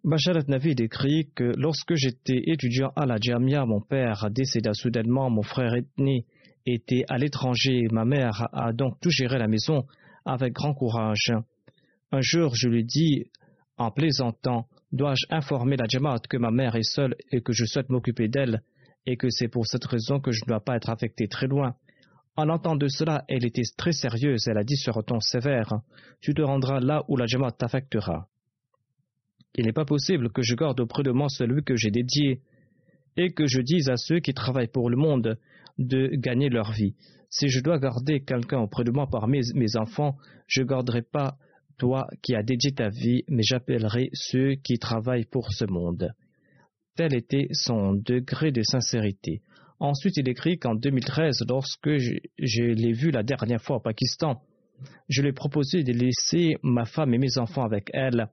Basharat 0.02 0.42
Navid 0.48 0.80
écrit 0.80 1.30
que 1.36 1.52
lorsque 1.56 1.94
j'étais 1.94 2.42
étudiant 2.46 2.90
à 2.96 3.06
la 3.06 3.18
Jamia, 3.20 3.64
mon 3.64 3.80
père 3.80 4.28
décéda 4.28 4.74
soudainement, 4.74 5.30
mon 5.30 5.42
frère 5.42 5.76
ethnie 5.76 6.26
était 6.66 7.04
à 7.08 7.16
l'étranger, 7.16 7.86
ma 7.92 8.04
mère 8.04 8.48
a 8.52 8.72
donc 8.72 8.98
tout 9.00 9.10
géré 9.10 9.38
la 9.38 9.46
maison 9.46 9.86
avec 10.24 10.52
grand 10.52 10.74
courage. 10.74 11.32
Un 12.10 12.22
jour, 12.22 12.56
je 12.56 12.68
lui 12.68 12.82
dis, 12.82 13.26
en 13.76 13.92
plaisantant, 13.92 14.66
dois-je 14.90 15.26
informer 15.30 15.76
la 15.76 15.86
Jamaat 15.86 16.22
que 16.28 16.38
ma 16.38 16.50
mère 16.50 16.74
est 16.74 16.82
seule 16.82 17.14
et 17.30 17.40
que 17.40 17.52
je 17.52 17.64
souhaite 17.64 17.88
m'occuper 17.88 18.26
d'elle, 18.26 18.62
et 19.06 19.16
que 19.16 19.30
c'est 19.30 19.48
pour 19.48 19.66
cette 19.66 19.84
raison 19.84 20.20
que 20.20 20.32
je 20.32 20.40
ne 20.44 20.48
dois 20.48 20.60
pas 20.60 20.76
être 20.76 20.90
affecté 20.90 21.28
très 21.28 21.46
loin. 21.46 21.74
En 22.36 22.48
entendant 22.48 22.88
cela, 22.88 23.24
elle 23.28 23.46
était 23.46 23.62
très 23.76 23.92
sérieuse. 23.92 24.46
Elle 24.46 24.58
a 24.58 24.64
dit 24.64 24.76
sur 24.76 24.98
un 24.98 25.02
ton 25.02 25.20
sévère 25.20 25.80
Tu 26.20 26.34
te 26.34 26.42
rendras 26.42 26.80
là 26.80 27.04
où 27.08 27.16
la 27.16 27.26
Jamaat 27.26 27.52
t'affectera. 27.52 28.28
Il 29.54 29.64
n'est 29.64 29.72
pas 29.72 29.86
possible 29.86 30.30
que 30.30 30.42
je 30.42 30.54
garde 30.54 30.80
auprès 30.80 31.02
de 31.02 31.12
moi 31.12 31.28
celui 31.30 31.62
que 31.64 31.76
j'ai 31.76 31.90
dédié 31.90 32.42
et 33.16 33.32
que 33.32 33.46
je 33.46 33.62
dise 33.62 33.88
à 33.88 33.96
ceux 33.96 34.20
qui 34.20 34.34
travaillent 34.34 34.68
pour 34.68 34.90
le 34.90 34.96
monde 34.96 35.38
de 35.78 36.10
gagner 36.14 36.50
leur 36.50 36.72
vie. 36.72 36.94
Si 37.30 37.48
je 37.48 37.60
dois 37.60 37.78
garder 37.78 38.20
quelqu'un 38.20 38.58
auprès 38.58 38.84
de 38.84 38.90
moi 38.90 39.08
parmi 39.10 39.40
mes 39.54 39.76
enfants, 39.76 40.16
je 40.46 40.60
ne 40.60 40.66
garderai 40.66 41.02
pas 41.02 41.38
toi 41.78 42.06
qui 42.22 42.34
as 42.34 42.42
dédié 42.42 42.72
ta 42.72 42.88
vie, 42.88 43.22
mais 43.28 43.42
j'appellerai 43.42 44.10
ceux 44.12 44.54
qui 44.56 44.78
travaillent 44.78 45.26
pour 45.26 45.52
ce 45.52 45.64
monde. 45.64 46.12
Tel 46.96 47.14
était 47.14 47.48
son 47.52 47.92
degré 47.92 48.52
de 48.52 48.62
sincérité. 48.62 49.42
Ensuite, 49.78 50.16
il 50.16 50.28
écrit 50.28 50.58
qu'en 50.58 50.74
2013, 50.74 51.44
lorsque 51.48 51.98
je, 51.98 52.62
l'ai 52.62 52.92
vu 52.92 53.10
la 53.10 53.22
dernière 53.22 53.60
fois 53.60 53.76
au 53.76 53.80
Pakistan, 53.80 54.40
je 55.08 55.20
lui 55.20 55.28
ai 55.28 55.32
proposé 55.32 55.84
de 55.84 55.92
laisser 55.92 56.56
ma 56.62 56.86
femme 56.86 57.12
et 57.12 57.18
mes 57.18 57.36
enfants 57.38 57.64
avec 57.64 57.90
elle. 57.92 58.28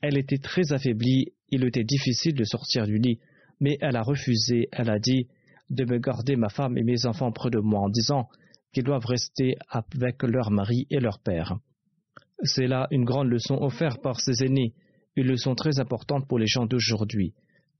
Elle 0.00 0.16
était 0.16 0.38
très 0.38 0.72
affaiblie, 0.72 1.32
il 1.50 1.64
était 1.64 1.84
difficile 1.84 2.34
de 2.34 2.44
sortir 2.44 2.86
du 2.86 2.98
lit, 2.98 3.18
mais 3.60 3.76
elle 3.80 3.96
a 3.96 4.02
refusé, 4.02 4.68
elle 4.70 4.90
a 4.90 5.00
dit 5.00 5.26
de 5.70 5.84
me 5.84 5.98
garder 5.98 6.36
ma 6.36 6.48
femme 6.48 6.78
et 6.78 6.84
mes 6.84 7.06
enfants 7.06 7.32
près 7.32 7.50
de 7.50 7.58
moi 7.58 7.80
en 7.80 7.88
disant 7.88 8.28
qu'ils 8.72 8.84
doivent 8.84 9.06
rester 9.06 9.56
avec 9.68 10.22
leur 10.22 10.50
mari 10.50 10.86
et 10.90 11.00
leur 11.00 11.18
père. 11.18 11.56
C'est 12.42 12.66
là 12.66 12.86
une 12.90 13.04
grande 13.04 13.28
leçon 13.28 13.56
offerte 13.56 14.02
par 14.02 14.20
ses 14.20 14.44
aînés, 14.44 14.74
une 15.16 15.28
leçon 15.28 15.54
très 15.54 15.80
importante 15.80 16.28
pour 16.28 16.38
les 16.38 16.46
gens 16.46 16.66
d'aujourd'hui. 16.66 17.34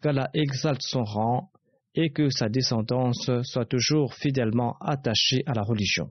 Qu'Allah 0.05 0.29
exalte 0.35 0.83
son 0.83 1.03
rang 1.03 1.51
et 1.95 2.11
que 2.11 2.29
sa 2.29 2.51
descendance 2.51 3.31
soit 3.43 3.65
toujours 3.65 4.13
fidèlement 4.13 4.77
attachée 4.83 5.43
à 5.47 5.55
la 5.55 5.63
religion. 5.63 6.11